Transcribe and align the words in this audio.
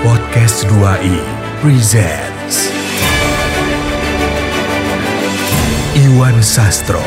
Podcast 0.00 0.64
2i 0.64 1.20
presents 1.60 2.72
Iwan 5.92 6.40
Sastro 6.40 7.04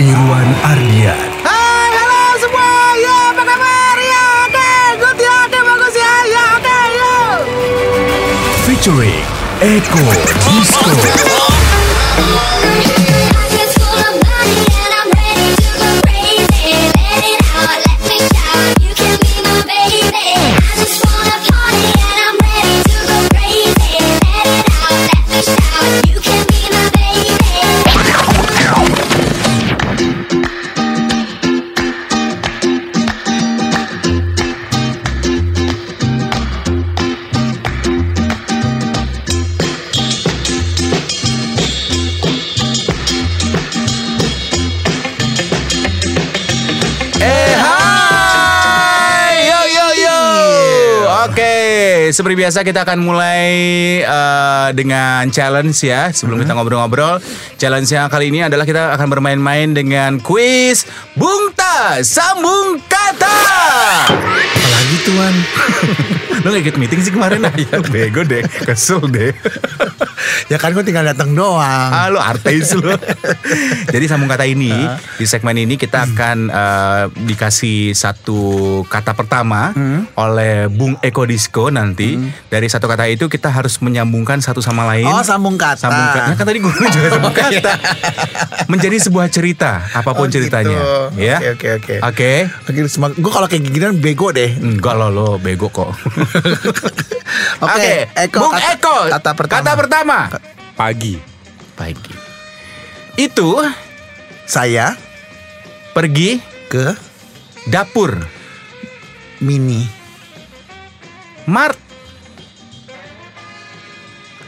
Irwan 0.00 0.48
Ardian 0.64 1.28
Hai, 1.44 1.90
halo 1.92 2.22
semua. 2.40 2.72
Ya, 2.96 3.16
apa 3.34 3.42
kabar? 3.44 3.96
Ya, 4.00 4.24
oke. 4.48 4.70
Good 5.02 5.18
ya, 5.20 5.34
oke, 5.44 5.58
bagus 5.60 5.94
ya. 5.98 6.14
Ya, 6.30 6.44
oke, 6.56 6.78
yuk. 6.96 7.38
featuring 8.64 9.20
Eko 9.60 10.04
Disco 10.48 10.94
Seperti 52.20 52.36
biasa 52.36 52.60
kita 52.68 52.84
akan 52.84 53.00
mulai 53.00 53.48
eh, 54.04 54.68
Dengan 54.76 55.24
challenge 55.32 55.80
ya. 55.80 56.12
Sebelum 56.12 56.44
kita 56.44 56.52
ngobrol-ngobrol 56.52 57.16
Challenge 57.56 57.88
yang 57.88 58.12
kali 58.12 58.28
ini 58.28 58.44
adalah 58.44 58.68
Kita 58.68 58.92
akan 58.92 59.08
bermain-main 59.08 59.72
dengan 59.72 60.20
Quiz 60.20 60.84
Bungta 61.16 62.04
Sambung 62.04 62.76
Kata. 62.84 63.40
Apalagi 64.12 64.96
tuan. 65.08 65.34
Lo 66.44 66.52
gak 66.52 66.60
ikut 66.60 66.76
meeting 66.76 67.00
sih 67.00 67.12
kemarin? 67.12 67.40
Ya, 67.60 67.80
Bego 67.88 68.24
deh 68.24 68.44
Kesel 68.68 69.00
deh 69.08 69.32
ya 70.46 70.56
kan 70.56 70.70
gue 70.70 70.82
tinggal 70.82 71.02
datang 71.02 71.30
doang. 71.30 71.60
Ah, 71.90 72.06
lo 72.06 72.18
artis 72.18 72.72
lo. 72.72 72.94
Jadi 73.92 74.04
sambung 74.04 74.26
kata 74.26 74.44
ini 74.44 74.70
di 75.14 75.24
segmen 75.24 75.54
ini 75.54 75.74
kita 75.74 76.04
akan 76.04 76.38
eh, 76.46 77.02
dikasih 77.24 77.92
satu 77.92 78.40
kata 78.84 79.12
pertama 79.12 79.70
oleh 80.14 80.66
Bung 80.66 80.96
Eko 80.98 81.24
Disco 81.24 81.68
nanti. 81.68 82.16
Dari 82.46 82.66
satu 82.66 82.84
kata 82.84 83.06
itu 83.06 83.26
kita 83.26 83.48
harus 83.48 83.78
menyambungkan 83.78 84.38
satu 84.38 84.58
sama 84.58 84.86
lain. 84.86 85.04
Oh, 85.04 85.20
sambung 85.20 85.54
kata. 85.54 85.78
Sambung 85.80 86.06
kata. 86.08 86.34
Kan 86.34 86.44
tadi 86.44 86.58
gue 86.58 86.72
juga 86.72 87.08
sambung 87.14 87.32
kata. 87.32 87.72
Menjadi 88.66 88.96
sebuah 89.00 89.26
cerita 89.28 89.86
apa 89.90 90.10
pun 90.10 90.20
Oh, 90.20 90.26
gitu. 90.26 90.46
ceritanya. 90.46 90.78
Ya. 91.16 91.40
Oke, 91.40 91.50
oke, 91.50 91.68
oke. 91.76 91.94
Oke. 92.04 92.30
Gue 93.16 93.32
kalau 93.32 93.46
kayak 93.46 93.62
gini 93.64 93.86
bego 93.96 94.30
deh. 94.30 94.52
Enggak 94.54 94.94
lo 94.94 95.08
lo 95.08 95.28
bego 95.36 95.68
kok. 95.68 95.90
Oke, 97.60 98.08
Eko, 98.16 98.40
Bung 98.40 98.54
kata- 98.54 98.72
Eko. 98.74 98.96
kata 99.10 99.30
pertama. 99.34 99.60
Kata 99.60 99.72
pertama. 99.76 100.18
Pagi. 100.74 101.14
Pagi. 101.72 102.14
Itu 103.16 103.56
Saya 104.44 104.92
pergi 105.90 106.36
ke 106.66 106.92
dapur 107.66 108.18
mini. 109.38 109.86
Mart 111.46 111.78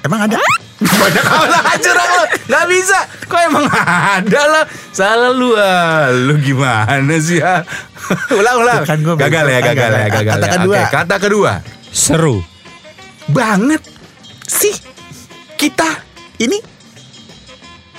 Emang 0.02 0.26
ada? 0.26 0.38
Banyak 0.82 1.24
amat 1.24 1.78
curang 1.78 2.10
lo 2.12 2.24
Gak 2.42 2.64
bisa 2.66 2.98
Kok 3.26 3.40
emang 3.40 3.66
ada 3.70 4.42
lah 4.44 4.64
Salah 4.90 5.30
lu 5.30 5.54
ah. 5.54 6.10
Lu 6.10 6.34
gimana 6.36 7.14
sih 7.16 7.38
ya 7.38 7.62
Ulang 8.38 8.56
ulang 8.60 8.82
kan 8.82 8.98
gua 8.98 9.14
Gagal 9.14 9.46
ya 9.46 9.60
gagal 9.62 9.78
Gagal. 9.78 9.92
ya 9.94 10.08
gagal 10.10 10.34
Kata 10.34 10.46
ya. 10.46 10.52
kedua. 10.58 10.74
Oke, 10.74 10.82
Kata 10.90 11.16
kedua 11.18 11.52
Seru. 11.88 12.36
Banget 13.26 13.82
Sih, 14.42 14.74
Kita 15.62 15.86
ini 16.42 16.58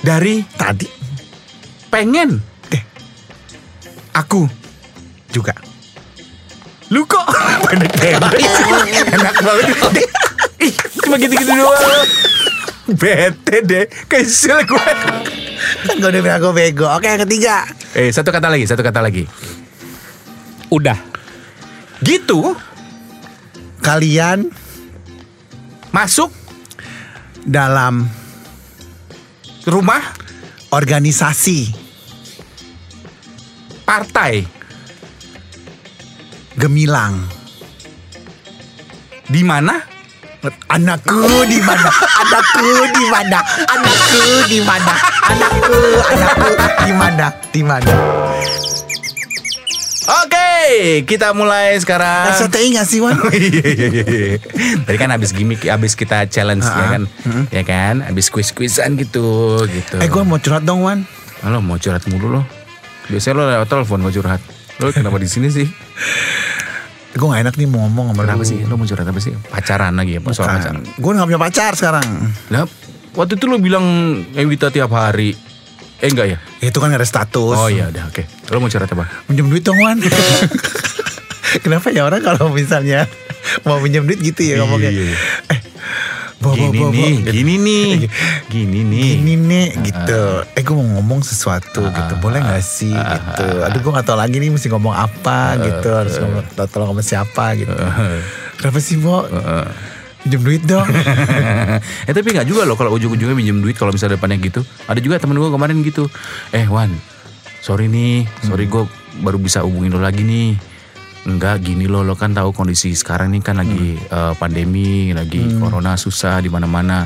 Dari 0.04 0.44
tadi 0.52 0.84
pengen 1.88 2.36
Eh. 2.68 2.82
Aku 4.12 4.44
juga. 5.32 5.56
Lu 6.92 7.08
kok 7.08 7.24
Pendek-pendek 7.64 8.36
Enak 9.16 9.36
banget 9.40 9.66
Ih 10.60 10.72
Cuma 11.00 11.16
gitu-gitu 11.16 11.56
doang 11.56 12.04
Bete 13.00 13.64
deh 13.64 13.88
Kesel 14.12 14.68
gue 14.68 14.88
Kan 15.88 15.96
gue 15.96 16.08
udah 16.12 16.20
bilang 16.20 16.44
gue 16.44 16.52
bego. 16.52 16.84
Oke, 16.92 17.08
yang 17.08 17.24
ketiga. 17.24 17.64
Eh 17.96 18.12
satu 18.12 18.28
kata 18.28 18.52
lagi 18.52 18.68
Satu 18.68 18.84
kata 18.84 19.00
lagi 19.00 19.24
Udah. 20.68 21.00
Gitu 22.04 22.52
Kalian 23.80 24.52
Masuk 25.88 26.43
dalam 27.44 28.08
Rumah 29.64 30.02
organisasi 30.72 31.72
Partai 33.84 34.44
gemilang. 36.56 37.20
Di 39.28 39.44
mana? 39.44 39.76
Anakku 40.68 41.44
di 41.48 41.60
mana? 41.60 41.88
Anakku 42.20 42.68
di 42.92 43.04
mana? 43.08 43.38
Anakku 43.68 44.24
di 44.48 44.60
mana? 44.60 44.94
Anakku, 45.24 45.76
anakku 46.04 46.50
di 46.84 46.92
mana? 46.92 47.26
Di 47.52 47.62
mana? 47.64 48.23
Oke, 50.64 51.04
kita 51.04 51.36
mulai 51.36 51.76
sekarang. 51.76 52.32
SCTI 52.32 52.80
gak 52.80 52.88
sih 52.88 53.04
Wan? 53.04 53.20
Iya, 53.36 53.68
iya, 53.68 53.88
iya, 53.92 54.04
iya. 54.08 54.36
Tadi 54.80 54.96
kan 54.96 55.12
habis 55.12 55.36
gimmick, 55.36 55.60
habis 55.68 55.92
kita 55.92 56.24
challenge 56.24 56.64
ya 56.64 56.86
kan, 56.88 57.02
ya 57.52 57.62
kan, 57.68 58.00
habis 58.00 58.32
quiz-quizan 58.32 58.96
gitu, 58.96 59.60
gitu. 59.68 60.00
Eh 60.00 60.08
gue 60.08 60.22
mau 60.24 60.40
curhat 60.40 60.64
dong 60.64 60.80
Wan. 60.80 61.04
Lo 61.44 61.60
mau 61.60 61.76
curhat 61.76 62.08
mulu 62.08 62.40
lo? 62.40 62.42
Biasanya 63.12 63.34
lo 63.36 63.42
lewat 63.44 63.68
telepon 63.68 64.00
mau 64.00 64.08
curhat. 64.08 64.40
Lo 64.80 64.88
kenapa 64.88 65.20
di 65.20 65.28
sini 65.28 65.52
sih? 65.52 65.68
Gue 67.14 67.28
gak 67.30 67.44
enak 67.44 67.54
nih 67.60 67.68
mau 67.68 67.84
ngomong 67.84 68.10
sama 68.10 68.20
Kenapa 68.24 68.42
lu. 68.42 68.48
sih? 68.48 68.58
Lo 68.64 68.74
mau 68.74 68.88
curhat 68.88 69.06
apa 69.06 69.20
sih? 69.20 69.36
Pacaran 69.36 69.92
lagi 69.94 70.16
ya? 70.16 70.20
Soal 70.32 70.48
pacaran. 70.48 70.80
Gue 70.96 71.10
gak 71.12 71.28
punya 71.28 71.42
pacar 71.44 71.72
sekarang. 71.76 72.06
Lah, 72.50 72.64
waktu 73.12 73.36
itu 73.36 73.44
lo 73.46 73.60
bilang 73.60 73.84
Ewita 74.32 74.72
tiap 74.72 74.90
hari. 74.90 75.36
Eh 76.04 76.12
enggak 76.12 76.28
ya? 76.28 76.38
Itu 76.60 76.84
kan 76.84 76.92
ada 76.92 77.06
status. 77.08 77.56
Oh 77.56 77.72
iya 77.72 77.88
udah 77.88 78.12
oke. 78.12 78.28
Lo 78.52 78.60
mau 78.60 78.68
curhat 78.68 78.92
apa? 78.92 79.08
Minjem 79.24 79.48
duit 79.48 79.64
dong 79.64 79.80
Wan. 79.80 79.96
Kenapa 81.64 81.88
ya 81.88 82.04
orang 82.04 82.20
kalau 82.20 82.52
misalnya 82.52 83.08
mau 83.64 83.80
minjem 83.80 84.04
duit 84.04 84.20
gitu 84.20 84.44
ya 84.44 84.60
ngomongnya. 84.60 84.92
Iya. 84.92 85.16
Eh, 85.48 85.58
bo, 86.44 86.52
Gini 86.52 86.76
bo, 86.76 86.90
bo. 86.90 86.92
nih, 86.92 87.14
gini 87.24 87.54
nih, 87.56 87.88
gini 88.52 88.80
nih. 88.84 89.10
Gini 89.16 89.34
nih 89.40 89.66
gitu. 89.80 90.22
Eh 90.52 90.60
gue 90.60 90.74
mau 90.76 91.00
ngomong 91.00 91.24
sesuatu 91.24 91.88
gitu. 91.88 92.12
Boleh 92.20 92.44
gak 92.44 92.60
sih 92.60 92.92
gitu. 92.92 93.48
Aduh 93.64 93.80
gue 93.80 93.92
gak 93.96 94.04
tau 94.04 94.20
lagi 94.20 94.36
nih 94.36 94.52
mesti 94.52 94.68
ngomong 94.68 94.92
apa 94.92 95.56
gitu. 95.56 95.88
Harus 95.88 96.20
ngomong 96.20 96.44
tolong 96.68 96.92
sama 96.92 97.00
siapa 97.00 97.56
gitu. 97.56 97.72
Kenapa 98.60 98.78
sih 98.84 99.00
Bo? 99.00 99.24
Minjem 100.24 100.40
duit 100.40 100.62
dong. 100.64 100.88
eh 102.08 102.12
tapi 102.16 102.28
nggak 102.32 102.48
juga 102.48 102.64
loh 102.64 102.80
kalau 102.80 102.96
ujung-ujungnya 102.96 103.36
minjem 103.36 103.60
duit 103.60 103.76
kalau 103.76 103.92
misalnya 103.92 104.16
depannya 104.16 104.40
gitu. 104.40 104.64
Ada 104.88 105.00
juga 105.04 105.20
temen 105.20 105.36
gue 105.36 105.52
kemarin 105.52 105.84
gitu. 105.84 106.08
Eh 106.48 106.64
Wan, 106.64 106.88
sorry 107.60 107.92
nih, 107.92 108.24
sorry 108.40 108.64
gue 108.64 108.88
baru 109.20 109.36
bisa 109.36 109.60
hubungin 109.60 109.92
lo 109.92 110.00
lagi 110.00 110.24
nih. 110.24 110.56
Enggak 111.28 111.64
gini 111.64 111.84
loh, 111.88 112.00
lo 112.04 112.16
kan 112.16 112.32
tahu 112.32 112.56
kondisi 112.56 112.96
sekarang 112.96 113.36
nih 113.36 113.44
kan 113.44 113.60
lagi 113.60 114.00
eh, 114.00 114.32
pandemi, 114.40 115.12
lagi 115.12 115.44
corona 115.60 115.96
susah 116.00 116.40
di 116.40 116.48
mana-mana. 116.48 117.04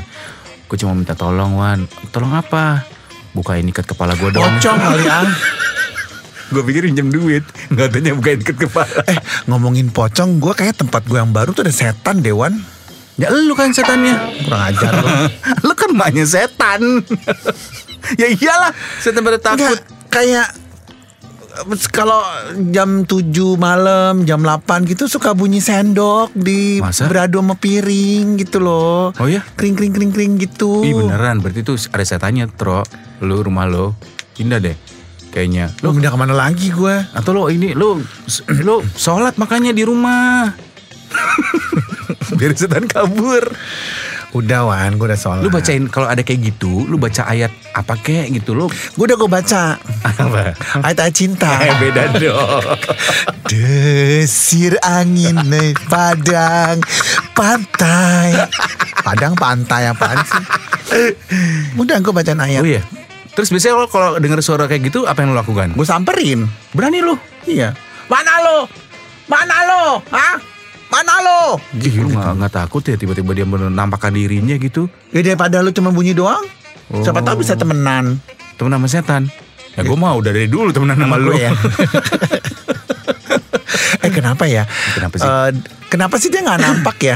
Gue 0.71 0.79
cuma 0.79 0.95
minta 0.95 1.11
tolong 1.11 1.59
Wan. 1.59 1.83
Tolong 2.15 2.39
apa? 2.39 2.87
Bukain 3.35 3.67
ikat 3.67 3.83
kepala 3.83 4.15
gue 4.15 4.31
dong. 4.31 4.47
Pocong 4.47 4.79
kali 4.79 5.05
ah. 5.11 5.27
gue 6.49 6.65
pikir 6.65 6.89
minjem 6.89 7.13
duit, 7.13 7.45
nggak 7.69 7.93
tanya 7.93 8.15
bukain 8.15 8.39
ikat 8.41 8.57
kepala. 8.57 8.89
Eh 9.05 9.19
ngomongin 9.45 9.91
pocong 9.91 10.39
gue 10.39 10.55
kayak 10.55 10.81
tempat 10.81 11.03
gue 11.03 11.19
yang 11.19 11.35
baru 11.35 11.51
tuh 11.51 11.67
ada 11.67 11.75
setan 11.75 12.23
Dewan. 12.23 12.78
Ya 13.19 13.27
lu 13.35 13.51
kan 13.51 13.75
setannya. 13.75 14.15
Kurang 14.47 14.63
ajar 14.71 14.91
lo. 14.95 15.11
lu 15.67 15.73
kan 15.75 15.91
maknya 15.91 16.23
setan. 16.23 17.03
ya 18.21 18.27
iyalah, 18.31 18.71
setan 19.03 19.19
pada 19.21 19.35
takut. 19.35 19.59
Enggak, 19.59 19.83
kayak 20.07 20.47
kalau 21.91 22.23
jam 22.71 23.03
7 23.03 23.27
malam, 23.59 24.23
jam 24.23 24.39
8 24.39 24.87
gitu 24.87 25.11
suka 25.11 25.35
bunyi 25.35 25.59
sendok 25.59 26.31
di 26.31 26.79
Masa? 26.79 27.11
beradu 27.11 27.43
sama 27.43 27.59
piring 27.59 28.39
gitu 28.39 28.63
loh. 28.63 29.11
Oh 29.19 29.27
ya? 29.27 29.43
Kring 29.59 29.75
kring 29.75 29.91
kring 29.91 30.15
kring 30.15 30.39
gitu. 30.39 30.79
Ih 30.87 30.95
beneran, 30.95 31.43
berarti 31.43 31.59
itu 31.67 31.75
ada 31.91 32.05
setannya, 32.07 32.47
Tro. 32.55 32.87
Lu 33.19 33.43
rumah 33.43 33.67
lo, 33.67 33.99
pindah 34.39 34.63
deh. 34.63 34.77
kayaknya. 35.29 35.69
Lo 35.85 35.91
pindah 35.93 36.09
ke 36.09 36.17
mana 36.17 36.33
lagi 36.33 36.71
gue? 36.73 36.95
Atau 37.13 37.35
lo 37.37 37.53
ini 37.53 37.77
lo 37.77 38.01
lo 38.63 38.81
sholat 38.95 39.35
makanya 39.35 39.75
di 39.75 39.83
rumah. 39.83 40.49
Biar 42.37 42.51
setan 42.53 42.85
kabur. 42.85 43.43
Udah 44.29 44.69
Wan, 44.69 45.01
gue 45.01 45.09
udah 45.09 45.17
sholat. 45.17 45.41
Lu 45.41 45.49
bacain 45.49 45.89
kalau 45.89 46.05
ada 46.05 46.21
kayak 46.21 46.53
gitu, 46.53 46.85
lu 46.85 47.01
baca 47.01 47.25
ayat 47.25 47.49
apa 47.73 47.97
kek 47.97 48.29
gitu 48.29 48.53
lo. 48.53 48.69
Gue 48.93 49.09
udah 49.09 49.17
gue 49.17 49.25
baca. 49.25 49.81
Apa? 50.05 50.53
Ayat-ayat 50.85 51.15
cinta. 51.17 51.49
Eh 51.65 51.73
beda 51.81 52.13
dong. 52.13 52.61
Desir 53.49 54.77
angin 54.85 55.33
naik 55.49 55.81
padang 55.89 56.77
pantai. 57.33 58.45
Padang 59.01 59.33
pantai 59.33 59.89
apaan 59.89 60.21
sih? 60.21 60.43
Udah 61.81 61.97
gue 61.97 62.13
bacaan 62.13 62.45
ayat. 62.45 62.61
Oh 62.61 62.69
iya. 62.69 62.85
Terus 63.33 63.49
biasanya 63.49 63.81
lo 63.81 63.89
kalau 63.89 64.21
denger 64.21 64.45
suara 64.45 64.69
kayak 64.69 64.93
gitu 64.93 65.09
apa 65.09 65.25
yang 65.25 65.33
lo 65.33 65.41
lakukan? 65.41 65.73
Gue 65.73 65.87
samperin. 65.89 66.45
Berani 66.77 67.01
lo? 67.01 67.17
Iya. 67.49 67.73
Mana 68.05 68.45
lo? 68.45 68.69
Mana 69.25 69.57
lo? 69.65 69.83
Hah? 70.13 70.58
Mana 70.89 71.13
lo? 71.21 71.41
Ih, 71.77 72.01
lu 72.01 72.09
gak, 72.17 72.33
nggak 72.41 72.53
takut 72.53 72.81
ya 72.81 72.97
tiba-tiba 72.97 73.31
dia 73.37 73.45
menampakkan 73.45 74.09
dirinya 74.09 74.57
gitu 74.57 74.89
Ya 75.13 75.21
daripada 75.21 75.61
lu 75.61 75.69
cuma 75.69 75.93
bunyi 75.93 76.17
doang. 76.17 76.41
Siapa 76.89 77.21
tahu 77.21 77.45
bisa 77.45 77.53
temenan. 77.53 78.17
Temen 78.57 78.73
sama 78.73 78.87
setan 78.89 79.29
Ya 79.77 79.85
gue 79.85 79.95
mau 79.95 80.17
udah 80.17 80.33
dari 80.33 80.49
dulu 80.49 80.73
temenan 80.73 80.97
sama 80.97 81.15
lu 81.21 81.31
gue 81.31 81.45
ya. 81.45 81.53
eh 84.03 84.11
kenapa 84.11 84.49
ya? 84.49 84.65
Kenapa 84.97 85.15
sih? 85.15 85.29
Eh, 85.29 85.49
kenapa 85.87 86.15
sih 86.17 86.27
dia 86.33 86.41
nggak 86.41 86.59
nampak 86.59 86.97
ya? 86.99 87.15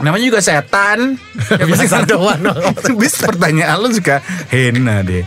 Namanya 0.00 0.24
juga 0.32 0.40
setan 0.40 1.18
Ya 1.58 1.64
biasa 1.66 2.06
doang. 2.06 2.40
Bis 3.02 3.18
pertanyaan 3.18 3.76
lu 3.82 3.90
suka 3.92 4.22
hena 4.48 5.02
deh 5.02 5.26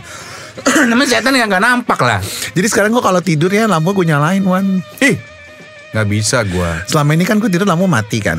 Namanya 0.90 1.20
setan 1.20 1.36
yang 1.36 1.52
gak 1.52 1.60
nampak 1.62 2.00
lah 2.00 2.18
Jadi 2.56 2.66
sekarang 2.66 2.90
gue 2.96 3.04
kalau 3.04 3.20
tidur 3.20 3.52
ya 3.52 3.68
lampu 3.68 3.92
gue 3.92 4.08
nyalain 4.08 4.40
Wan. 4.42 4.80
Ih 5.04 5.35
Gak 5.96 6.12
bisa 6.12 6.44
gue 6.44 6.70
Selama 6.84 7.16
ini 7.16 7.24
kan 7.24 7.40
gue 7.40 7.48
tidur 7.48 7.64
lampu 7.64 7.88
mati 7.88 8.20
kan. 8.20 8.36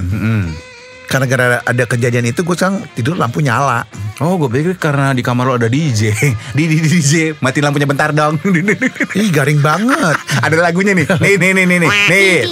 Karena 1.07 1.25
gara 1.25 1.45
ada 1.65 1.83
kejadian 1.89 2.29
itu 2.29 2.45
gue 2.45 2.53
sekarang 2.53 2.83
tidur 2.93 3.17
lampu 3.17 3.41
nyala. 3.41 3.87
Oh 4.21 4.37
gue 4.37 4.49
pikir 4.49 4.77
karena 4.77 5.13
di 5.13 5.21
kamar 5.25 5.45
lo 5.45 5.53
ada 5.61 5.69
DJ 5.69 6.09
Di, 6.57 6.63
di, 6.65 6.81
di 6.81 6.89
DJ 6.89 7.37
Mati 7.37 7.61
lampunya 7.61 7.85
bentar 7.85 8.09
dong 8.09 8.41
Ih 9.21 9.29
garing 9.29 9.61
banget. 9.61 10.17
Ada 10.41 10.57
lagunya 10.57 10.97
nih 10.97 11.05
Nih 11.21 11.37
nih 11.37 11.49
nih 11.53 11.65
nih 11.69 11.77
nih 11.85 11.89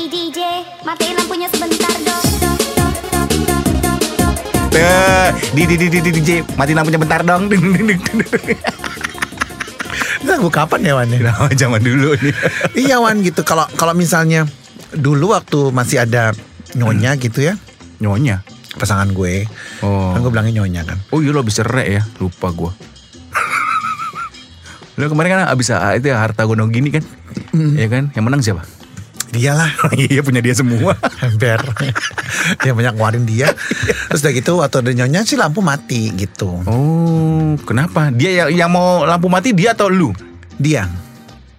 DJ, 0.10 0.40
matiin 0.86 1.18
lampunya 1.18 1.50
sebentar 1.50 1.94
dong. 2.06 2.24
di, 5.56 5.64
di, 5.66 5.76
di, 5.80 5.88
di, 5.90 6.00
di, 6.06 6.12
DJ 6.22 6.30
Mati 6.54 6.78
lampunya 6.78 7.02
bentar 7.02 7.26
dong 7.26 7.50
lagu 10.26 10.50
kapan 10.50 10.82
ya 10.82 10.94
Wan? 10.98 11.08
ya? 11.14 11.22
Nah, 11.22 11.48
zaman 11.54 11.80
dulu 11.86 12.18
nih 12.18 12.34
iya 12.74 12.98
Wan 12.98 13.22
gitu. 13.22 13.46
Kalau 13.46 13.70
kalau 13.78 13.94
misalnya 13.94 14.50
dulu 14.96 15.36
waktu 15.36 15.70
masih 15.70 16.04
ada 16.04 16.32
nyonya 16.74 17.16
gitu 17.16 17.44
ya 17.44 17.56
Nyonya 17.96 18.44
pasangan 18.76 19.08
gue. 19.16 19.48
Oh. 19.80 20.12
Kan 20.12 20.20
gue 20.20 20.32
bilangnya 20.32 20.60
nyonya 20.60 20.84
kan. 20.84 21.00
Oh 21.16 21.24
iya 21.24 21.32
lo 21.32 21.40
habis 21.40 21.56
cerai 21.56 21.96
ya 21.96 22.04
Lupa 22.20 22.52
gue 22.52 22.72
Lo 25.00 25.08
kemarin 25.12 25.40
kan 25.40 25.48
abis 25.48 25.72
ah, 25.72 25.96
itu 25.96 26.12
ya 26.12 26.20
harta 26.20 26.44
gonong 26.44 26.76
gini 26.76 26.92
kan 26.92 27.04
Iya 27.56 27.88
kan 27.88 28.04
Yang 28.12 28.24
menang 28.28 28.42
siapa 28.44 28.68
Dialah 29.32 29.72
Iya 29.96 30.20
punya 30.24 30.44
dia 30.44 30.52
semua 30.52 30.96
ember. 31.26 31.60
dia 32.64 32.72
banyak 32.72 32.96
ngeluarin 32.96 33.24
dia. 33.24 33.48
Terus 34.12 34.24
udah 34.24 34.34
gitu 34.36 34.52
waktu 34.60 34.76
ada 34.84 34.92
nyonya 34.92 35.24
sih 35.24 35.36
lampu 35.36 35.60
mati 35.60 36.12
gitu. 36.12 36.64
Oh 36.68 37.56
kenapa 37.64 38.12
Dia 38.12 38.44
yang, 38.48 38.68
yang 38.68 38.72
mau 38.72 39.04
lampu 39.04 39.28
mati 39.32 39.56
dia 39.56 39.72
atau 39.72 39.88
lu 39.88 40.12
Dia. 40.56 40.88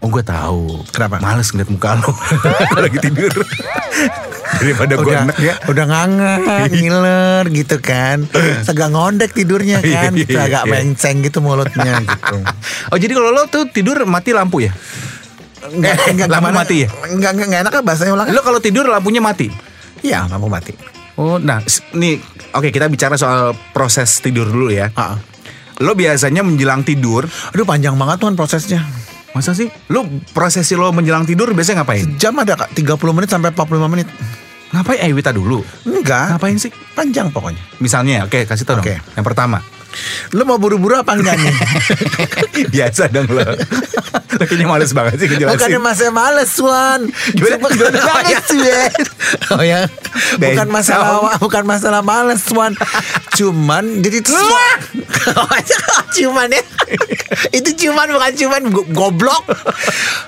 Oh 0.06 0.08
gue 0.08 0.22
tahu. 0.22 0.86
Kenapa? 0.94 1.18
Males 1.18 1.50
ngeliat 1.50 1.66
muka 1.66 1.98
lo. 1.98 2.14
Lagi 2.78 2.98
tidur. 3.02 3.34
Daripada 4.62 4.94
gue 4.94 5.02
udah 5.02 5.22
enak 5.26 5.36
ya. 5.42 5.54
udah 5.66 5.84
ngangen 5.84 6.70
ngiler 6.70 7.44
gitu 7.50 7.82
kan. 7.82 8.22
Segak 8.62 8.94
ngondek 8.94 9.34
tidurnya 9.34 9.82
kan 9.82 10.14
Iya, 10.14 10.22
gitu, 10.22 10.38
iya, 10.38 10.46
agak 10.46 10.62
iya. 10.62 10.70
menceng 10.70 11.26
gitu 11.26 11.42
mulutnya 11.42 12.06
gitu. 12.06 12.36
Oh 12.94 12.96
jadi 13.02 13.18
kalau 13.18 13.34
lo 13.34 13.50
tuh 13.50 13.66
tidur 13.66 13.98
mati 14.06 14.30
lampu 14.30 14.62
ya? 14.62 14.70
Enggak, 15.66 15.98
Eh, 15.98 16.14
enggak, 16.14 16.28
lampu 16.30 16.46
gimana? 16.46 16.60
mati 16.62 16.76
ya? 16.78 16.88
Enggak, 17.10 17.30
enggak, 17.34 17.46
enggak 17.50 17.60
enak 17.66 17.72
kan 17.74 17.82
bahasanya 17.82 18.12
ulang. 18.14 18.26
Lo 18.30 18.40
kalau 18.46 18.60
tidur 18.62 18.86
lampunya 18.86 19.18
mati? 19.18 19.50
Iya 20.00 20.30
lampu 20.30 20.46
mati. 20.46 20.70
Oh 21.18 21.42
nah 21.42 21.58
nih 21.98 22.22
Oke 22.54 22.70
kita 22.70 22.86
bicara 22.86 23.18
soal 23.18 23.58
proses 23.74 24.22
tidur 24.22 24.46
dulu 24.46 24.70
ya. 24.70 24.94
Ah, 24.94 25.12
ah. 25.12 25.16
Lo 25.82 25.92
biasanya 25.92 26.40
menjelang 26.40 26.86
tidur? 26.86 27.26
Aduh 27.26 27.66
panjang 27.66 27.98
banget 27.98 28.22
tuh 28.22 28.30
prosesnya 28.32 28.86
Masa 29.36 29.52
sih? 29.52 29.68
Lo 29.92 30.08
prosesi 30.32 30.72
lo 30.72 30.88
menjelang 30.96 31.28
tidur 31.28 31.52
biasanya 31.52 31.84
ngapain? 31.84 32.16
Jam 32.16 32.32
ada 32.40 32.56
kak. 32.56 32.72
30 32.72 32.96
menit 33.12 33.28
sampai 33.28 33.52
45 33.52 33.92
menit. 33.92 34.08
Ngapain? 34.72 34.96
Eh 35.04 35.12
Wita 35.12 35.28
dulu. 35.28 35.60
Enggak. 35.84 36.32
Ngapain 36.32 36.56
sih? 36.56 36.72
Panjang 36.96 37.28
pokoknya. 37.28 37.60
Misalnya 37.76 38.24
oke 38.24 38.48
kasih 38.48 38.64
tau 38.64 38.80
Oke. 38.80 38.96
dong 38.96 39.12
Yang 39.12 39.26
pertama. 39.28 39.60
Lu 40.32 40.44
mau 40.44 40.56
buru-buru 40.56 40.96
apa 40.96 41.16
enggak 41.16 41.36
nih? 41.44 41.52
Biasa 42.72 43.12
dong 43.12 43.28
lo. 43.28 43.44
Lo 44.36 44.44
kayaknya 44.44 44.68
males 44.68 44.92
banget 44.92 45.16
sih 45.16 45.28
ngejelasin. 45.32 45.56
Bukan 45.56 45.80
masa 45.80 46.04
males 46.12 46.52
Wan. 46.60 47.00
Gimana? 47.32 47.56
Gimana? 47.72 48.00
males 48.04 48.48
Wan 48.52 48.84
Oh 49.56 49.64
ya 49.64 49.80
Bukan 50.36 50.68
masalah 50.68 51.40
Bukan 51.40 51.64
masalah 51.64 52.00
males 52.04 52.44
Wan. 52.52 52.76
Cuman 53.32 54.04
Jadi 54.04 54.20
semua 54.28 54.64
Cuman 56.20 56.48
ya 56.52 56.60
Itu 57.50 57.70
cuman 57.76 58.06
bukan 58.08 58.32
cuman 58.34 58.62
Go- 58.68 58.88
Goblok 58.88 59.44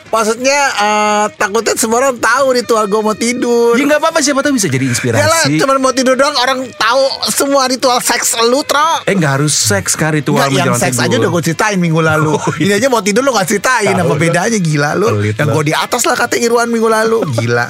Maksudnya 0.08 0.60
eh, 0.74 1.24
Takutnya 1.34 1.74
semua 1.74 2.02
orang 2.02 2.16
tahu 2.16 2.52
ritual 2.52 2.84
gue 2.84 3.00
mau 3.00 3.12
tidur 3.12 3.74
Ya 3.74 3.84
nggak 3.84 4.00
apa-apa 4.00 4.18
siapa 4.18 4.40
tahu 4.40 4.54
bisa 4.54 4.66
jadi 4.66 4.84
Ya 4.84 4.90
lah 5.24 5.44
inspirasi 5.44 5.58
cuman 5.58 5.76
mau 5.78 5.92
tidur 5.92 6.14
doang 6.14 6.34
Orang 6.34 6.66
tahu 6.72 7.02
semua 7.28 7.66
ritual 7.66 7.98
seks 7.98 8.34
lu 8.40 8.60
Tro 8.62 9.04
Eh 9.04 9.14
nggak 9.14 9.32
harus 9.38 9.52
seks 9.52 9.94
kan 9.94 10.12
ritual 10.12 10.42
Nggak, 10.42 10.52
yang 10.54 10.74
seks 10.74 10.96
tidur 10.96 11.04
aja 11.04 11.14
udah 11.18 11.30
gue 11.30 11.42
ceritain 11.44 11.78
minggu 11.78 12.00
lalu. 12.00 12.34
Oh, 12.34 12.52
iya. 12.56 12.64
Ini 12.64 12.72
aja 12.78 12.86
mau 12.88 13.00
tidur 13.00 13.22
lo 13.22 13.30
gak 13.30 13.48
ceritain 13.48 13.92
Tahu 13.92 14.04
apa 14.04 14.14
bedanya 14.14 14.58
gila 14.58 14.90
lu. 14.94 15.06
Yang 15.22 15.48
lo. 15.48 15.54
gue 15.56 15.64
di 15.66 15.74
atas 15.74 16.02
lah 16.04 16.14
kata 16.14 16.36
Irwan 16.36 16.68
minggu 16.68 16.86
lalu 16.86 17.18
gila. 17.34 17.66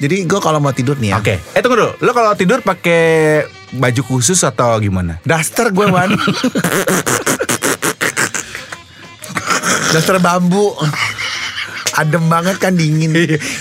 Jadi 0.00 0.24
gue 0.24 0.40
kalau 0.40 0.58
mau 0.58 0.72
tidur 0.72 0.96
nih 0.96 1.12
ya. 1.12 1.16
Oke 1.18 1.34
Eh 1.52 1.60
tunggu 1.60 1.76
dulu 1.76 1.92
Lo 2.00 2.10
kalau 2.12 2.32
tidur 2.32 2.60
pakai 2.60 3.44
baju 3.70 4.02
khusus 4.02 4.40
atau 4.40 4.74
gimana? 4.78 5.20
Daster 5.22 5.70
gue 5.70 5.86
wan. 5.86 6.10
Daster 9.90 10.16
bambu. 10.18 10.72
Adem 11.92 12.30
banget 12.30 12.56
kan 12.56 12.72
dingin. 12.72 13.10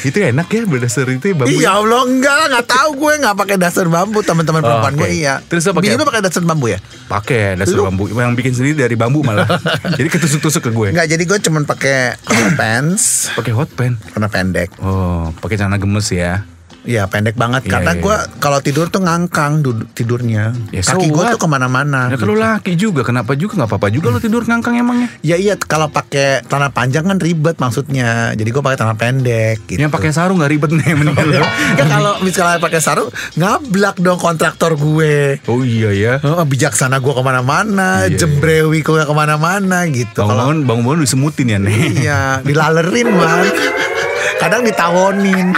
itu 0.05 0.15
enak 0.15 0.47
ya 0.47 0.61
berdasar 0.63 1.09
itu 1.09 1.25
ya 1.25 1.35
bambu 1.35 1.49
Iya 1.51 1.75
Allah 1.75 2.05
enggak 2.05 2.29
lah 2.31 2.45
nggak 2.47 2.67
tahu 2.67 2.89
gue 2.95 3.13
nggak 3.19 3.35
pakai 3.35 3.55
daster 3.57 3.89
bambu 3.89 4.21
teman-teman 4.21 4.61
Oh, 4.61 4.67
perempuan 4.69 4.93
oke. 4.93 5.01
gue 5.01 5.09
iya. 5.11 5.41
Terus 5.43 5.65
lo 5.65 5.73
pakai 5.73 5.89
Bini 5.89 6.05
pakai 6.05 6.21
daster 6.21 6.43
bambu 6.43 6.65
ya? 6.69 6.79
Pakai 7.09 7.57
dasar 7.57 7.75
Lu- 7.75 7.89
bambu 7.89 8.05
yang 8.07 8.37
bikin 8.37 8.53
sendiri 8.53 8.77
dari 8.77 8.93
bambu 8.93 9.25
malah. 9.25 9.49
jadi 9.97 10.07
ketusuk-tusuk 10.07 10.61
ke 10.61 10.71
gue. 10.71 10.87
Enggak 10.93 11.09
jadi 11.09 11.23
gue 11.25 11.37
cuman 11.41 11.63
pakai 11.65 12.15
hot 12.21 12.53
pants 12.55 13.33
Pakai 13.33 13.51
hot 13.51 13.69
pen. 13.73 13.97
warna 14.13 14.29
pendek. 14.29 14.69
Oh, 14.77 15.33
pakai 15.35 15.57
celana 15.57 15.75
gemes 15.75 16.07
ya. 16.07 16.45
Iya 16.87 17.11
pendek 17.11 17.35
banget 17.35 17.67
Iya, 17.67 17.71
karena 17.75 17.91
iya, 17.95 18.01
gue 18.01 18.15
kalau 18.39 18.59
tidur 18.63 18.87
tuh 18.87 19.03
ngangkang 19.03 19.59
tidurnya. 19.91 20.55
Ya, 20.71 20.81
Kaki 20.81 21.07
so 21.07 21.11
gue 21.11 21.23
what? 21.23 21.35
tuh 21.35 21.39
ke 21.43 21.47
mana-mana. 21.51 22.07
Ya 22.07 22.15
gitu. 22.15 22.23
kalau 22.23 22.35
laki 22.39 22.73
juga 22.79 23.01
kenapa 23.03 23.35
juga 23.35 23.59
nggak 23.59 23.69
apa-apa 23.69 23.87
juga 23.91 24.07
lo 24.13 24.19
tidur 24.23 24.47
ngangkang 24.47 24.79
emangnya. 24.79 25.07
Ya 25.19 25.35
iya 25.35 25.59
kalau 25.59 25.91
pakai 25.91 26.47
celana 26.47 26.71
panjang 26.71 27.03
kan 27.03 27.19
ribet 27.19 27.59
maksudnya. 27.59 28.31
Jadi 28.33 28.49
gue 28.49 28.63
pakai 28.63 28.77
celana 28.79 28.95
pendek. 28.95 29.67
Gitu. 29.67 29.79
Yang 29.79 29.91
pakai 29.91 30.09
sarung 30.15 30.39
nggak 30.39 30.51
ribet 30.55 30.71
nih 30.71 30.95
mending 30.95 31.15
lo. 31.15 31.43
Kan 31.79 31.87
kalau 31.87 32.13
misalnya 32.23 32.59
pakai 32.63 32.79
sarung 32.79 33.09
ngablak 33.35 33.99
dong 33.99 34.19
kontraktor 34.19 34.75
gue. 34.79 35.43
Oh 35.51 35.61
iya 35.63 35.91
ya. 35.91 36.13
Oh, 36.23 36.43
bijaksana 36.43 36.99
gue 37.03 37.13
ke 37.13 37.23
mana-mana, 37.23 38.07
Iya, 38.07 38.25
jembrewi 38.25 38.81
gue 38.81 39.03
ke 39.03 39.15
mana-mana 39.15 39.83
gitu. 39.91 40.23
Bangun-bangun 40.23 40.67
bangun-bangun 40.67 41.03
disemutin 41.03 41.53
ya 41.53 41.59
nih. 41.59 41.81
iya 42.03 42.19
dilalerin 42.43 43.07
man. 43.11 43.43
Kadang 44.39 44.63
ditawonin. 44.63 45.51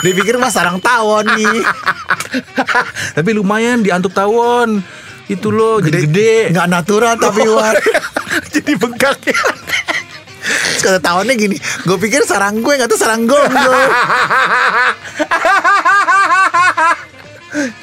Dipikir 0.00 0.38
mas 0.38 0.54
sarang 0.54 0.78
tawon 0.78 1.26
nih. 1.34 1.58
Tapi 3.18 3.30
lumayan 3.34 3.82
diantuk 3.82 4.14
tawon. 4.14 4.78
Itu 5.28 5.50
lo 5.52 5.82
jadi 5.82 6.06
gede. 6.08 6.34
Nggak 6.54 6.68
natural 6.72 7.14
tapi 7.20 7.44
Wan. 7.52 7.74
jadi 8.48 8.72
bengkak 8.80 9.18
ya. 9.28 9.36
Terus 10.48 10.80
kata 10.80 11.00
tawonnya 11.04 11.36
gini, 11.36 11.60
gue 11.60 11.98
pikir 12.00 12.24
sarang 12.24 12.64
gue 12.64 12.72
nggak 12.72 12.88
tuh 12.88 12.96
sarang 12.96 13.28
gonggong. 13.28 13.52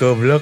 Goblok. 0.02 0.42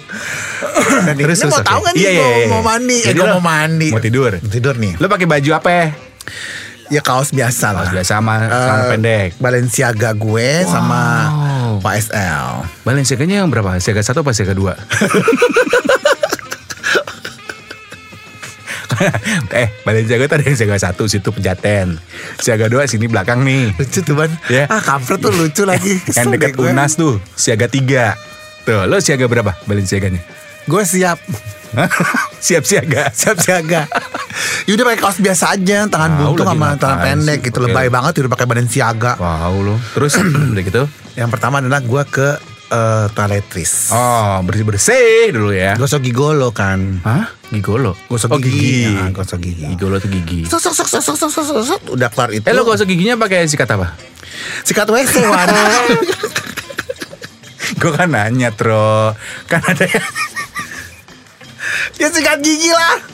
Dan 1.03 1.15
ini 1.19 1.33
mau 1.47 1.59
oke. 1.59 1.67
tahu 1.67 1.81
kan 1.83 1.93
Iya, 1.95 2.09
iya, 2.11 2.21
mau, 2.21 2.31
iya. 2.31 2.47
mau 2.47 2.61
mandi, 2.63 2.97
eh, 3.03 3.11
gue 3.11 3.25
lo 3.25 3.35
mau 3.39 3.43
mandi. 3.43 3.89
Mau 3.91 3.99
tidur. 3.99 4.31
Tidur 4.39 4.75
nih. 4.79 4.95
Lo 4.99 5.11
pakai 5.11 5.27
baju 5.27 5.49
apa 5.59 5.69
ya? 6.87 6.99
Ya 6.99 7.01
kaos 7.01 7.31
biasa 7.31 7.71
lah. 7.71 7.87
Kaos 7.87 7.93
biasa 7.95 8.11
sama 8.19 8.33
celana 8.47 8.83
pendek. 8.91 9.29
Balenciaga 9.39 10.11
gue 10.13 10.49
sama 10.67 11.01
Wow. 11.33 11.81
YSL. 11.81 12.67
Balenciaga-nya 12.85 13.41
yang 13.41 13.49
berapa? 13.49 13.75
Siaga 13.81 14.05
satu 14.05 14.21
apa 14.21 14.31
siaga 14.31 14.53
dua? 14.53 14.77
eh 19.53 19.67
Balenciaga 19.83 20.29
tuh 20.29 20.35
ada 20.37 20.45
yang 20.45 20.57
siaga 20.57 20.77
satu 20.77 21.09
situ 21.09 21.29
pejaten. 21.33 21.97
Siaga 22.39 22.69
dua 22.69 22.85
sini 22.85 23.09
belakang 23.09 23.41
nih. 23.41 23.73
Lucu 23.75 23.99
tuh 24.05 24.15
ban. 24.15 24.29
Ya. 24.47 24.69
Ah 24.69 24.79
kampret 24.79 25.19
tuh 25.19 25.33
lucu 25.33 25.65
lagi. 25.65 25.97
Yang 26.13 26.27
dekat 26.37 26.53
Unas 26.61 26.93
tuh 26.95 27.17
siaga 27.33 27.65
tiga. 27.67 28.13
Tuh 28.63 28.85
lo 28.87 29.01
siaga 29.01 29.25
berapa 29.27 29.57
Balenciaganya? 29.65 30.21
Gue 30.69 30.83
siap. 30.87 31.19
Siap 32.43 32.63
siaga. 32.69 33.09
Siap 33.09 33.41
siaga. 33.41 33.89
Yaudah 34.65 34.83
pakai 34.87 34.99
kaos 34.99 35.17
biasa 35.19 35.45
aja, 35.53 35.77
tangan 35.87 36.11
Tahu 36.15 36.23
buntung 36.33 36.47
sama 36.47 36.75
tangan 36.75 36.97
pendek 37.01 37.39
sih, 37.39 37.45
gitu. 37.51 37.59
pakai- 37.59 37.73
Lebay 37.75 37.87
banget 37.91 38.11
udah 38.23 38.31
pakai 38.31 38.47
badan 38.47 38.67
siaga. 38.67 39.13
Wow 39.19 39.55
lo. 39.61 39.75
Terus 39.93 40.11
udah 40.53 40.63
gitu. 40.63 40.83
Yang 41.13 41.29
pertama 41.29 41.59
adalah 41.59 41.79
gue 41.79 42.03
ke 42.07 42.27
eh, 42.71 43.05
toiletris. 43.11 43.93
Oh 43.93 44.41
bersih 44.41 44.65
bersih 44.65 45.29
dulu 45.29 45.51
ya. 45.53 45.75
Gosok 45.75 46.01
gigolo 46.01 46.49
kan. 46.49 47.03
Hah? 47.03 47.29
Gigolo? 47.53 47.93
Gosok 48.07 48.33
oh, 48.33 48.39
gigi. 48.41 48.89
gigi. 48.89 48.97
Nah, 48.97 49.13
gosok 49.13 49.39
gigi. 49.39 49.63
Gigolo 49.69 50.01
tuh 50.01 50.09
gigi. 50.09 50.49
Sok 50.49 50.59
sok 50.59 50.73
sok 50.73 50.87
sok 50.89 51.01
sok 51.03 51.15
sok 51.15 51.29
sok 51.29 51.45
sok, 51.45 51.63
sok. 51.67 51.81
Udah 51.93 52.09
kelar 52.09 52.33
itu. 52.33 52.45
Eh 52.47 52.53
lo 52.53 52.65
gosok 52.65 52.89
giginya 52.89 53.13
pakai 53.13 53.45
sikat 53.45 53.69
apa? 53.69 53.93
Sikat 54.65 54.89
WC 54.89 55.21
Wan. 55.29 55.47
Gue 57.73 57.91
kan 57.91 58.07
nanya 58.07 58.51
Tro 58.53 59.11
Kan 59.45 59.59
ada 59.59 59.83
yang 59.83 60.07
ya 61.95 62.07
sikat 62.09 62.39
gigi 62.41 62.71
lah. 62.71 63.12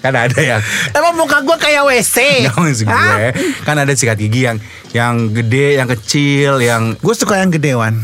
Kan 0.00 0.16
ada 0.16 0.40
yang 0.40 0.60
Emang 0.96 1.12
muka 1.12 1.44
gue 1.44 1.56
kayak 1.60 1.84
WC. 1.84 2.16
Nggak 2.48 2.56
Hah? 2.88 3.16
gue 3.20 3.28
Kan 3.62 3.76
ada 3.76 3.92
sikat 3.92 4.16
gigi 4.16 4.48
yang 4.48 4.56
Yang 4.90 5.14
gede 5.36 5.66
Yang 5.76 5.88
kecil 6.00 6.52
Yang 6.64 6.96
Gue 7.04 7.14
suka 7.14 7.36
yang 7.36 7.52
gede 7.52 7.76
Wan. 7.76 8.00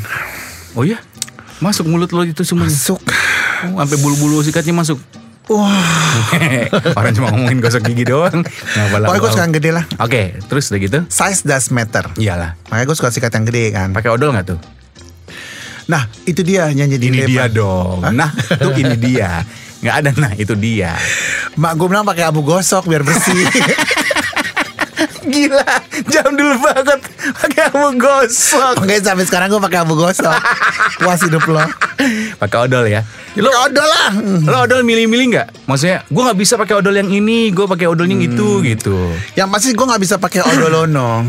Oh 0.76 0.85
iya 0.85 1.00
Masuk 1.57 1.88
mulut 1.88 2.12
lo 2.12 2.21
itu 2.23 2.45
semuanya 2.45 2.69
Masuk. 2.69 3.00
oh, 3.73 3.81
Sampai 3.81 3.97
bulu-bulu 3.97 4.45
sikatnya 4.45 4.76
masuk 4.76 5.00
Wah. 5.47 5.71
Orang 6.99 7.15
cuma 7.15 7.31
ngomongin 7.31 7.62
gosok 7.62 7.87
gigi 7.87 8.05
doang 8.05 8.45
Nggak 8.45 8.87
Pokoknya 9.00 9.21
gue 9.23 9.31
suka 9.33 9.45
yang 9.47 9.55
gede 9.57 9.71
lah. 9.73 9.85
Oke 9.97 10.23
Terus 10.43 10.69
udah 10.69 10.81
gitu 10.83 10.99
Size 11.09 11.47
does 11.47 11.73
matter. 11.73 12.05
Iyalah 12.19 12.61
Makanya 12.69 12.87
gue 12.93 12.97
suka 12.99 13.09
sikat 13.09 13.33
yang 13.33 13.47
gede 13.49 13.65
kan. 13.73 13.88
Pakai 13.97 14.11
odol 14.12 14.37
gak 14.37 14.53
tuh? 14.53 14.59
Nah 15.87 16.11
itu 16.26 16.43
dia 16.43 16.67
yang 16.75 16.91
jadi 16.91 17.07
Ini 17.09 17.21
dia 17.25 17.45
dong 17.47 18.03
Nah 18.11 18.35
tuh 18.59 18.75
ini 18.75 18.99
dia 18.99 19.47
Nggak 19.87 19.97
ada 20.02 20.11
nah 20.19 20.33
itu 20.35 20.59
dia 20.59 20.99
Mak 21.55 21.78
gue 21.78 21.87
bilang 21.87 22.02
pakai 22.02 22.26
abu 22.26 22.43
gosok 22.43 22.90
biar 22.90 23.07
bersih. 23.07 23.47
Gila 25.26 25.66
Jam 26.11 26.35
dulu 26.35 26.59
banget 26.59 27.00
Pakai 27.38 27.71
abu 27.71 27.95
gosok 27.95 28.83
Oke 28.83 28.99
sampai 28.99 29.26
sekarang 29.31 29.47
gue 29.55 29.62
pakai 29.62 29.87
abu 29.87 29.95
gosok. 29.95 30.35
Puas 30.99 31.23
hidup 31.23 31.47
lo. 31.47 31.62
Pakai 32.43 32.59
odol 32.66 32.90
ya 32.90 33.07
Lo 33.37 33.52
odol 33.52 33.85
lah. 33.85 34.11
Lo 34.49 34.64
odol 34.64 34.81
milih-milih 34.81 35.26
nggak? 35.37 35.49
Maksudnya 35.69 36.09
gue 36.09 36.23
nggak 36.25 36.38
bisa 36.40 36.57
pakai 36.57 36.81
odol 36.81 36.97
yang 36.97 37.12
ini, 37.12 37.52
gue 37.52 37.69
pakai 37.69 37.85
odol 37.85 38.09
yang 38.09 38.25
itu 38.25 38.64
gitu. 38.64 39.12
Yang 39.37 39.49
pasti 39.52 39.69
gue 39.76 39.87
nggak 39.93 40.02
bisa 40.09 40.16
pakai 40.16 40.40
odolono. 40.40 41.21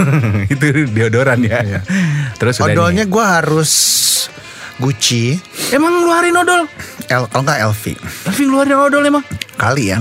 itu 0.54 0.86
deodoran 0.94 1.42
ya. 1.42 1.82
Terus 2.38 2.62
udah 2.62 2.70
Odolnya 2.70 3.02
gue 3.10 3.24
harus 3.24 3.72
Gucci. 4.76 5.40
Emang 5.72 6.04
ngeluarin 6.04 6.36
odol? 6.36 6.68
L, 7.06 7.24
kalau 7.26 7.42
nggak 7.42 7.60
LV. 7.64 7.84
Tapi 8.26 8.40
ngeluarin 8.44 8.76
odol 8.76 9.02
emang? 9.02 9.24
Kali 9.54 9.88
ya. 9.88 9.98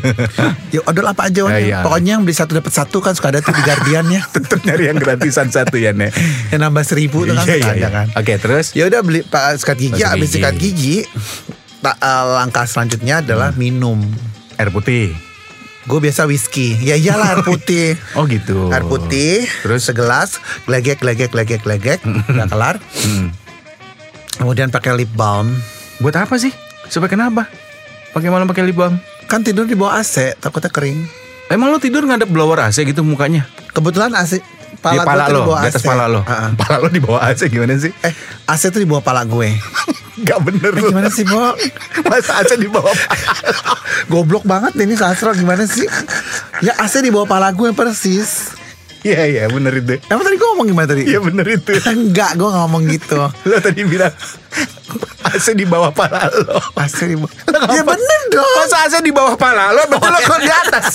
ya 0.74 0.80
odol 0.82 1.04
apa 1.04 1.26
aja 1.26 1.42
Wan. 1.42 1.52
Eh, 1.52 1.68
iya. 1.68 1.82
Pokoknya 1.82 2.16
yang 2.16 2.22
beli 2.22 2.32
satu 2.32 2.54
dapat 2.54 2.70
satu 2.70 2.98
kan 2.98 3.12
suka 3.12 3.28
ada 3.28 3.40
tuh 3.40 3.50
di 3.50 3.60
Guardian 3.60 4.06
ya. 4.06 4.22
Tetep 4.34 4.62
nyari 4.62 4.88
yang 4.88 4.96
gratisan 4.96 5.48
satu 5.48 5.74
ya 5.74 5.90
Nek. 5.90 6.14
yang 6.48 6.62
nambah 6.62 6.82
seribu 6.82 7.26
tuh 7.26 7.34
kan 7.34 7.44
Iya, 7.44 7.56
iya, 7.56 7.66
ada 7.66 7.76
iya. 7.76 7.88
kan. 7.90 8.06
Oke 8.14 8.32
terus? 8.36 8.72
Ya 8.72 8.86
udah 8.86 9.00
beli 9.00 9.20
pak 9.22 9.58
sikat 9.58 9.76
gigi, 9.76 10.00
habis 10.00 10.30
gigi. 10.30 10.34
sikat 10.36 10.54
gigi. 10.56 10.96
ta- 11.80 11.96
eh, 11.96 12.24
langkah 12.36 12.64
selanjutnya 12.64 13.20
adalah 13.20 13.50
minum. 13.52 13.98
Air 14.54 14.70
putih. 14.70 15.10
Gue 15.82 15.98
biasa 15.98 16.24
whisky. 16.24 16.76
Ya 16.78 16.94
iyalah 16.94 17.34
air 17.34 17.42
putih. 17.42 17.98
Oh 18.14 18.22
gitu. 18.24 18.68
Air 18.68 18.84
putih, 18.84 19.48
Terus? 19.64 19.82
segelas, 19.82 20.38
glegek, 20.62 21.00
glegek, 21.00 21.30
glegek, 21.30 21.60
glegek, 21.60 21.98
udah 22.04 22.46
kelar. 22.46 22.76
Hmm. 23.00 23.32
Kemudian 24.36 24.68
pakai 24.68 24.94
lip 24.94 25.10
balm. 25.10 25.52
Buat 26.00 26.16
apa 26.16 26.34
sih? 26.40 26.52
Supaya 26.88 27.12
kenapa? 27.12 27.44
Pakai 28.10 28.32
malam 28.32 28.48
pakai 28.48 28.64
lip 28.64 28.76
balm. 28.76 28.96
Kan 29.28 29.44
tidur 29.44 29.68
di 29.68 29.76
bawah 29.76 30.00
AC, 30.00 30.34
takutnya 30.40 30.72
kering. 30.72 31.06
Emang 31.46 31.70
lo 31.70 31.78
tidur 31.78 32.02
ngadep 32.02 32.26
blower 32.26 32.58
AC 32.66 32.82
gitu 32.82 33.04
mukanya? 33.04 33.46
Kebetulan 33.70 34.10
AC 34.16 34.40
di 34.40 34.78
pala, 34.80 35.02
pala 35.04 35.24
gue 35.26 35.30
tuh 35.30 35.36
lo, 35.36 35.44
di 35.44 35.50
di 35.52 35.68
atas 35.68 35.82
AC. 35.82 35.86
pala 35.86 36.04
lo. 36.08 36.20
Ah, 36.24 36.32
ah. 36.32 36.50
Pala 36.56 36.76
lo 36.80 36.88
di 36.88 37.00
bawah 37.02 37.20
AC 37.20 37.40
gimana 37.46 37.76
sih? 37.76 37.92
Eh, 38.00 38.14
AC 38.48 38.62
tuh 38.70 38.80
di 38.80 38.88
bawah 38.88 39.04
pala 39.04 39.22
gue. 39.22 39.50
Gak 40.26 40.40
bener 40.40 40.72
Eh, 40.74 40.82
gimana 40.84 41.08
sih, 41.08 41.24
Bo? 41.24 41.54
Masa 42.10 42.40
AC 42.40 42.56
di 42.56 42.66
bawah 42.66 42.90
pala 42.90 43.28
lo? 43.44 43.62
Goblok 44.10 44.44
banget 44.44 44.72
ini 44.80 44.96
sastra 44.96 45.36
gimana 45.36 45.68
sih? 45.68 45.84
Ya 46.60 46.74
AC 46.76 46.98
di 46.98 47.12
bawah 47.12 47.28
pala 47.28 47.52
gue 47.52 47.70
persis. 47.70 48.56
Iya 49.00 49.20
iya 49.26 49.44
bener 49.46 49.72
itu. 49.74 49.96
Emang 50.06 50.22
tadi 50.22 50.36
gue 50.36 50.48
ngomong 50.50 50.66
gimana 50.66 50.86
tadi? 50.86 51.02
Iya 51.04 51.18
bener 51.18 51.46
itu. 51.46 51.72
Enggak, 51.88 52.36
gue 52.36 52.44
gak 52.44 52.60
ngomong 52.60 52.82
gitu. 52.86 53.16
Lo 53.48 53.56
tadi 53.58 53.80
bilang 53.82 54.12
AC 55.22 55.54
di 55.54 55.62
bawah 55.62 55.88
pala 55.90 56.26
lo. 56.26 56.58
AC 56.74 57.06
di 57.06 57.14
bawah. 57.14 57.32
Ya 57.70 57.84
bener 57.84 58.20
dong. 58.28 58.56
Masa 58.58 58.76
AC 58.82 58.94
di 58.98 59.12
bawah 59.12 59.36
pala 59.36 59.70
lo? 59.70 59.84
Berarti 59.86 60.08
lo 60.10 60.18
kok 60.26 60.40
di 60.40 60.50
atas. 60.50 60.94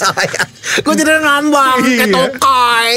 gue 0.75 0.93
jadi 0.93 1.21
ngambang 1.21 1.77
kayak 1.79 2.09
Iya. 2.09 2.13
tokai. 2.13 2.89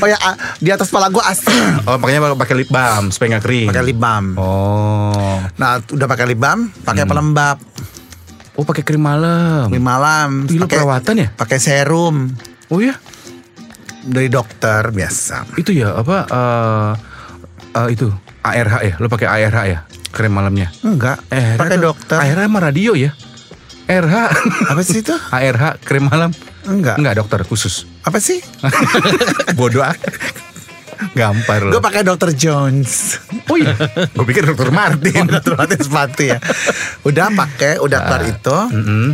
Oh 0.00 0.08
ya, 0.08 0.18
di 0.58 0.70
atas 0.72 0.88
pala 0.88 1.08
gue 1.08 1.20
AC. 1.20 1.44
Oh 1.86 1.96
makanya 1.96 2.32
pakai 2.34 2.56
lip 2.56 2.70
balm 2.70 3.12
supaya 3.12 3.36
nggak 3.36 3.44
kering. 3.44 3.68
Pakai 3.70 3.84
lip 3.84 3.98
balm. 3.98 4.26
Oh. 4.34 5.36
Nah, 5.54 5.78
udah 5.84 6.06
pakai 6.06 6.26
lip 6.26 6.40
balm, 6.40 6.72
pakai 6.80 7.04
pelembab. 7.04 7.60
Oh 8.54 8.62
pakai 8.62 8.82
krim 8.82 9.02
malam. 9.02 9.66
Lip 9.68 9.82
malam. 9.82 10.46
Lu 10.46 10.64
pakai- 10.64 10.78
perawatan 10.78 11.14
ya? 11.18 11.28
Pakai 11.34 11.58
serum 11.58 12.30
Oh 12.68 12.78
iya. 12.78 12.94
Dari 14.04 14.28
dokter 14.28 14.88
biasa. 14.88 15.56
Itu 15.56 15.70
ya 15.70 15.94
apa? 15.94 16.16
eh 16.24 16.92
eh, 17.74 17.88
itu 17.90 18.06
ARH 18.40 18.74
ya? 18.82 18.94
Lo 18.98 19.08
pakai 19.08 19.26
ARH 19.26 19.58
ya? 19.66 19.80
Krim 20.08 20.30
malamnya. 20.30 20.70
Enggak, 20.80 21.18
Eh, 21.26 21.56
pakai 21.56 21.76
dokter. 21.76 22.16
ARH 22.16 22.40
sama 22.40 22.58
radio 22.60 22.94
ya? 22.94 23.10
RH. 23.84 24.16
Apa 24.70 24.80
sih 24.80 25.00
itu? 25.00 25.12
ARH 25.34 25.76
krim 25.78 26.06
malam. 26.06 26.30
Enggak. 26.64 26.96
Enggak 26.96 27.14
dokter 27.18 27.40
khusus. 27.42 27.84
Apa 28.00 28.16
sih? 28.16 28.40
Bodoh. 29.58 29.84
Gampar 31.12 31.60
Gue 31.60 31.76
lo. 31.76 31.84
pakai 31.84 32.00
dokter 32.00 32.32
Jones. 32.32 33.18
Oh 33.44 33.58
iya. 33.58 33.74
Gue 34.16 34.24
pikir 34.24 34.46
dokter 34.46 34.70
Martin. 34.70 35.28
Dokter 35.28 35.52
Martin 35.54 35.80
sepatu 35.80 36.22
ya. 36.22 36.38
Udah 37.02 37.28
pakai, 37.28 37.76
udah 37.76 37.98
kelar 38.00 38.22
itu. 38.24 38.58
Mm-mm. 38.72 39.06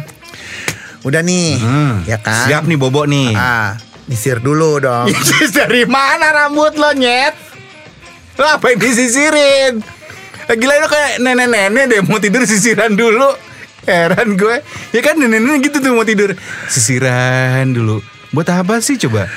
Udah 1.02 1.25
nih, 1.25 1.56
Hmm. 1.56 2.04
ya 2.04 2.20
kan? 2.20 2.44
Siap 2.47 2.62
nih 2.62 2.76
bobo 2.76 3.02
nih. 3.04 3.32
Ah, 3.32 3.75
disir 4.10 4.42
dulu 4.42 4.82
dong. 4.82 5.06
Dari 5.56 5.86
mana 5.86 6.34
rambut 6.34 6.74
lo 6.74 6.90
nyet? 6.90 7.30
Lo 8.34 8.46
apa 8.50 8.74
yang 8.74 8.82
disisirin? 8.82 9.78
Eh, 10.44 10.56
Gila 10.58 10.82
lo 10.82 10.90
kayak 10.90 11.22
nenek-nenek 11.22 11.84
deh 11.86 12.00
mau 12.02 12.18
tidur 12.18 12.42
sisiran 12.42 12.90
dulu. 12.92 13.30
Heran 13.86 14.34
gue. 14.34 14.60
Ya 14.90 15.00
kan 15.00 15.14
nenek-nenek 15.14 15.70
gitu 15.70 15.78
tuh 15.78 15.94
mau 15.94 16.02
tidur. 16.02 16.34
Sisiran 16.66 17.70
dulu. 17.70 18.02
Buat 18.30 18.50
apa 18.52 18.82
sih 18.82 18.98
coba? 18.98 19.30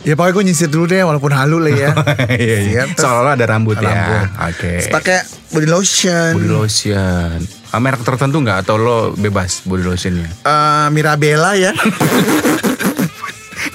Ya 0.00 0.16
pokoknya 0.16 0.32
gue 0.32 0.44
nyisir 0.48 0.70
dulu 0.72 0.88
deh 0.88 1.04
walaupun 1.04 1.28
halu 1.28 1.60
lah 1.60 1.74
ya. 1.74 1.90
Iya, 2.32 2.58
iya. 2.64 2.82
Terus 2.88 3.04
Seolah-olah 3.04 3.34
ada 3.36 3.46
rambut, 3.50 3.76
rambut. 3.76 3.92
ya. 3.92 4.22
Oke. 4.48 4.72
Terus 4.80 4.88
pakai 4.88 5.18
body 5.50 5.68
lotion. 5.68 6.30
Body 6.38 6.48
lotion. 6.48 7.36
Ah, 7.70 7.78
merek 7.78 8.00
tertentu 8.00 8.40
nggak 8.40 8.64
atau 8.64 8.80
lo 8.80 8.98
bebas 9.12 9.66
body 9.66 9.84
lotionnya? 9.84 10.26
Eh, 10.42 10.86
Mirabella 10.88 11.52
ya. 11.52 11.74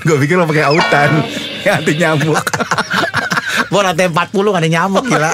Gue 0.06 0.18
pikir 0.18 0.38
lo 0.38 0.46
pakai 0.46 0.64
autan 0.64 1.26
yang 1.66 1.82
anti 1.82 1.94
nyamuk. 1.96 2.38
Gue 3.66 3.82
lantai 3.82 4.08
40 4.08 4.14
gak 4.32 4.62
ada 4.62 4.70
nyamuk 4.70 5.04
gila. 5.04 5.32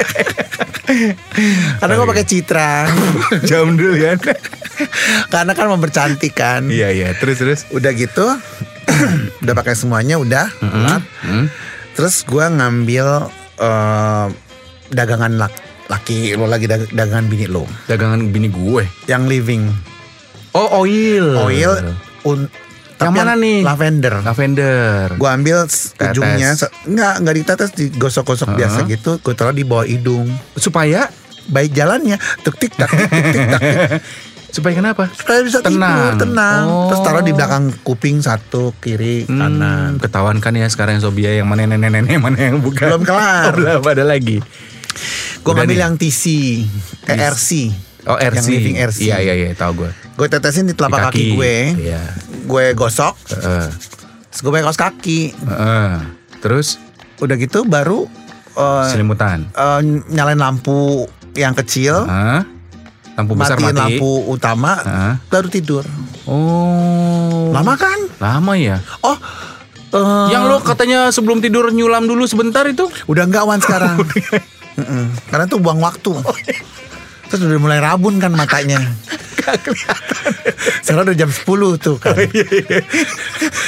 Karena 1.77 1.93
gue 1.93 2.07
pakai 2.07 2.25
citra. 2.25 2.71
Jam 3.49 3.75
dulu 3.75 3.95
ya. 3.95 4.15
Karena 5.27 5.51
kan 5.51 5.67
mempercantik 5.67 6.33
kan. 6.33 6.67
Iya 6.67 6.89
iya. 6.89 7.09
Terus 7.13 7.37
terus. 7.37 7.59
Udah 7.69 7.91
gitu. 7.91 8.23
udah 9.43 9.53
pakai 9.53 9.75
semuanya 9.75 10.15
udah. 10.15 10.47
kelar. 10.57 11.01
Hmm. 11.21 11.45
Terus 11.91 12.23
gue 12.23 12.45
ngambil 12.47 13.27
eh, 13.59 14.27
dagangan 14.89 15.35
lak 15.37 15.53
laki 15.87 16.39
lo 16.39 16.47
lagi 16.47 16.65
dag- 16.65 16.87
dagangan 16.89 17.27
bini 17.27 17.45
lo. 17.45 17.67
Dagangan 17.85 18.31
bini 18.31 18.47
gue. 18.47 18.87
Yang 19.05 19.23
living 19.27 19.63
Oh 20.51 20.83
oil. 20.83 21.35
oil 21.37 21.71
un, 22.23 22.43
tapi 23.03 23.17
mana 23.17 23.33
nih? 23.33 23.59
Lavender. 23.61 24.13
Lavender. 24.21 25.05
Gue 25.15 25.29
ambil 25.29 25.57
Tetes. 25.65 25.97
ujungnya 25.97 26.49
se- 26.53 26.73
nggak 26.85 27.13
nggak 27.21 27.35
ditetes 27.35 27.69
digosok-gosok 27.73 28.53
biasa 28.53 28.85
gitu. 28.85 29.17
Gue 29.17 29.33
taruh 29.33 29.51
di 29.51 29.65
bawah 29.65 29.83
hidung. 29.83 30.29
Supaya 30.53 31.09
Baik 31.41 31.73
jalannya 31.73 32.21
tuk 32.45 32.53
tik 32.55 32.77
tak 32.77 32.87
tik 32.87 33.09
tik 33.09 33.45
tak. 33.49 33.61
supaya 34.55 34.73
kenapa? 34.75 35.09
Supaya 35.09 35.41
bisa 35.41 35.63
Tenang. 35.63 35.79
tidur 35.89 36.13
tenang. 36.21 36.63
Oh. 36.69 36.87
Terus 36.91 37.01
taruh 37.01 37.23
di 37.23 37.33
belakang 37.33 37.73
kuping 37.81 38.21
satu 38.21 38.75
kiri 38.77 39.25
kanan. 39.25 39.57
Hmm, 39.57 39.91
ketahuan 39.97 40.37
kan 40.37 40.53
ya 40.53 40.69
sekarang 40.69 40.99
yang 40.99 41.03
Sobia 41.03 41.31
yang 41.33 41.49
mana 41.49 41.65
nenek-nenek 41.65 42.19
mana 42.19 42.37
yang 42.37 42.61
bukan. 42.61 42.93
Belum 42.93 43.03
kelar. 43.03 43.51
Oh, 43.51 43.51
belum 43.57 43.81
ada 43.81 44.05
lagi. 44.05 44.37
Gue 45.41 45.51
ngambil 45.51 45.73
nih. 45.73 45.81
yang 45.81 45.95
TC, 45.97 46.23
eh, 47.09 47.17
RC. 47.17 47.49
Oh 48.05 48.17
RC. 48.19 48.37
Yang 48.37 48.47
living 48.51 48.75
RC. 48.77 48.99
Iya 49.01 49.17
iya 49.23 49.33
iya 49.33 49.49
tahu 49.57 49.85
gue. 49.85 49.91
Gue 50.19 50.27
tetesin 50.29 50.69
di 50.69 50.77
telapak 50.77 51.09
kaki, 51.09 51.33
gue. 51.33 51.55
Iya. 51.89 52.01
Gue 52.43 52.73
gosok. 52.73 53.13
Heeh. 53.31 53.67
Terus 54.27 54.39
gue 54.39 54.51
pakai 54.51 54.65
kaos 54.65 54.79
kaki. 54.79 55.21
Heeh. 55.35 55.91
Terus 56.39 56.67
Udah 57.17 57.35
gitu 57.35 57.61
baru 57.63 58.09
eh, 58.51 58.85
selimutan. 58.89 59.45
eh, 59.47 59.79
nyalain 60.07 60.35
lampu 60.35 61.05
yang 61.33 61.53
kecil. 61.53 62.01
Hah? 62.01 62.41
Lampu 63.13 63.35
besar 63.35 63.55
matiin 63.55 63.69
mati. 63.71 63.79
lampu 63.95 64.11
utama. 64.25 64.73
Hah? 64.79 65.13
Baru 65.27 65.47
tidur. 65.47 65.85
Oh. 66.25 67.51
Lama 67.51 67.75
kan? 67.75 67.99
Lama 68.17 68.53
ya. 68.55 68.81
Oh. 68.99 69.13
eh, 69.91 70.27
Yang 70.29 70.43
lo 70.47 70.57
katanya 70.61 70.99
sebelum 71.09 71.39
tidur 71.39 71.69
nyulam 71.69 72.03
dulu 72.03 72.25
sebentar 72.25 72.65
itu? 72.65 72.89
Udah 73.05 73.23
enggak 73.23 73.45
Wan 73.45 73.59
sekarang. 73.59 74.01
Karena 75.29 75.45
tuh 75.45 75.59
buang 75.59 75.77
waktu. 75.77 76.15
Terus 77.27 77.41
udah 77.43 77.59
mulai 77.59 77.77
rabun 77.77 78.17
kan 78.17 78.31
matanya. 78.31 78.81
Sekarang 80.81 81.03
udah 81.03 81.17
jam 81.17 81.27
10 81.27 81.45
tuh 81.77 81.95
kan. 81.97 82.15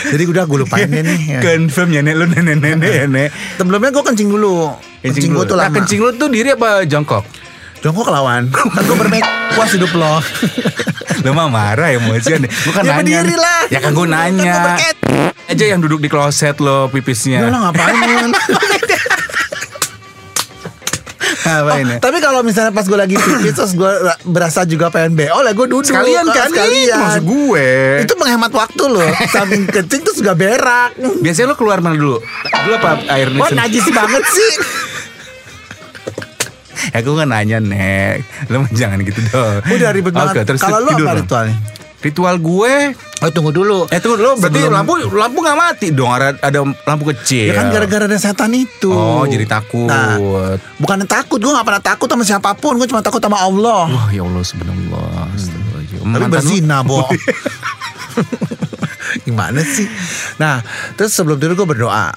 Jadi 0.05 0.23
udah 0.23 0.43
gue 0.43 0.57
lupain 0.59 0.85
deh 0.85 1.01
nih. 1.01 1.19
Ya. 1.29 1.39
Confirm 1.41 1.89
ya 1.89 2.01
nek 2.01 2.15
lo 2.15 2.25
nenek-nenek 2.25 2.91
ya 2.93 3.05
nek. 3.05 3.29
Sebelumnya 3.55 3.89
gue 3.89 4.03
kencing 4.03 4.29
dulu. 4.29 4.73
Kencing, 5.01 5.31
gue 5.31 5.45
tuh 5.45 5.53
Nah, 5.53 5.67
lama. 5.67 5.75
kencing 5.75 5.99
lo 5.99 6.09
tuh 6.11 6.27
diri 6.27 6.51
apa 6.51 6.83
jongkok? 6.83 7.23
Jongkok 7.79 8.07
lawan. 8.07 8.47
Kan 8.49 8.81
gue 8.81 8.97
bermek. 8.97 9.23
Puas 9.53 9.69
hidup 9.69 9.91
lo. 9.93 10.23
Lo 11.21 11.29
mah 11.31 11.47
marah 11.47 11.91
emosian 11.91 12.39
deh. 12.39 12.49
Gue 12.49 12.71
kan 12.71 12.83
Ya 12.83 12.97
nanya. 12.97 13.19
berdiri 13.19 13.35
lah. 13.35 13.61
Ya 13.67 13.79
kan 13.79 13.91
gue 13.91 14.07
nanya. 14.07 14.53
gua. 14.55 14.75
Aja 15.45 15.65
yang 15.67 15.79
duduk 15.79 15.99
di 15.99 16.07
kloset 16.07 16.55
lo 16.57 16.87
Ya 16.87 16.89
pipisnya. 16.89 17.43
lo 17.43 17.59
ngapain 17.61 17.95
Wan? 18.15 18.31
Ngapain 21.43 21.85
ya? 21.85 21.97
Tapi 21.99 22.17
kalau 22.17 22.39
misalnya 22.39 22.71
pas 22.71 22.83
gue 22.83 22.95
lagi 22.95 23.15
pipis 23.15 23.53
terus 23.53 23.73
gue 23.73 23.91
berasa 24.23 24.63
juga 24.63 24.87
pengen 24.87 25.13
BO 25.13 25.37
lah 25.37 25.51
gue 25.51 25.67
duduk. 25.67 25.91
Sekalian 25.91 26.23
kan 26.25 26.47
Sekalian. 26.47 26.97
Maksud 26.97 27.23
gue. 27.25 27.67
Itu 28.01 28.13
menghemat 28.15 28.51
waktu 28.51 28.83
loh. 28.85 29.09
Saking 29.27 29.67
kencing 29.67 30.01
terus 30.01 30.17
juga 30.17 30.33
berak. 30.33 30.95
Biasanya 31.19 31.51
lo 31.51 31.55
keluar 31.55 31.79
mana 31.79 31.95
dulu? 31.95 32.17
Dulu 32.43 32.73
apa 32.75 32.91
air 33.09 33.27
Wah 33.33 33.47
sen- 33.47 33.59
najis 33.59 33.85
banget 33.89 34.23
sih. 34.25 34.51
Ya 36.85 36.99
gue 36.99 37.15
kan 37.15 37.25
nanya 37.25 37.57
nek 37.57 38.27
Lo 38.51 38.67
jangan 38.69 38.99
gitu 38.99 39.23
dong 39.31 39.63
Udah 39.63 39.95
ribet 39.95 40.11
banget. 40.11 40.43
terus 40.43 40.59
Kalau 40.59 40.83
tidur 40.85 41.07
apa 41.07 41.15
ritualnya? 41.15 41.55
Ritual 42.03 42.37
gue 42.37 42.93
Oh 43.23 43.31
tunggu 43.31 43.49
dulu. 43.49 43.87
Eh 43.87 43.97
tunggu 43.97 44.19
lo 44.19 44.35
berarti 44.35 44.59
Sebelum- 44.59 44.75
lampu 44.75 44.93
lampu 45.09 45.37
gak 45.39 45.55
mati 45.55 45.87
dong 45.89 46.11
ada, 46.11 46.35
ada 46.37 46.59
lampu 46.61 47.09
kecil 47.09 47.47
Ya 47.47 47.55
kan 47.55 47.71
gara-gara 47.71 48.03
ada 48.03 48.19
setan 48.19 48.51
itu. 48.51 48.91
Oh 48.91 49.23
jadi 49.23 49.47
takut 49.47 49.87
Nah, 49.87 50.19
bukan 50.75 51.07
takut, 51.07 51.39
gue 51.39 51.47
gak 51.47 51.63
pernah 51.63 51.79
takut 51.79 52.05
sama 52.05 52.21
siapa 52.21 52.51
pun, 52.53 52.75
gue 52.75 52.85
cuma 52.85 52.99
takut 52.99 53.17
sama 53.17 53.39
Allah. 53.39 53.87
Wah 53.87 54.07
ya 54.11 54.21
Allah 54.21 54.43
sebenarnya 54.43 54.99
Astagfirullahaladzim. 55.31 56.03
Tapi 56.03 56.25
berzina, 56.27 56.83
Bo. 56.83 57.07
Gimana 59.25 59.61
sih? 59.61 59.87
Nah, 60.35 60.61
terus 60.93 61.13
sebelum 61.13 61.37
tidur 61.37 61.55
gue 61.55 61.67
berdoa. 61.69 62.13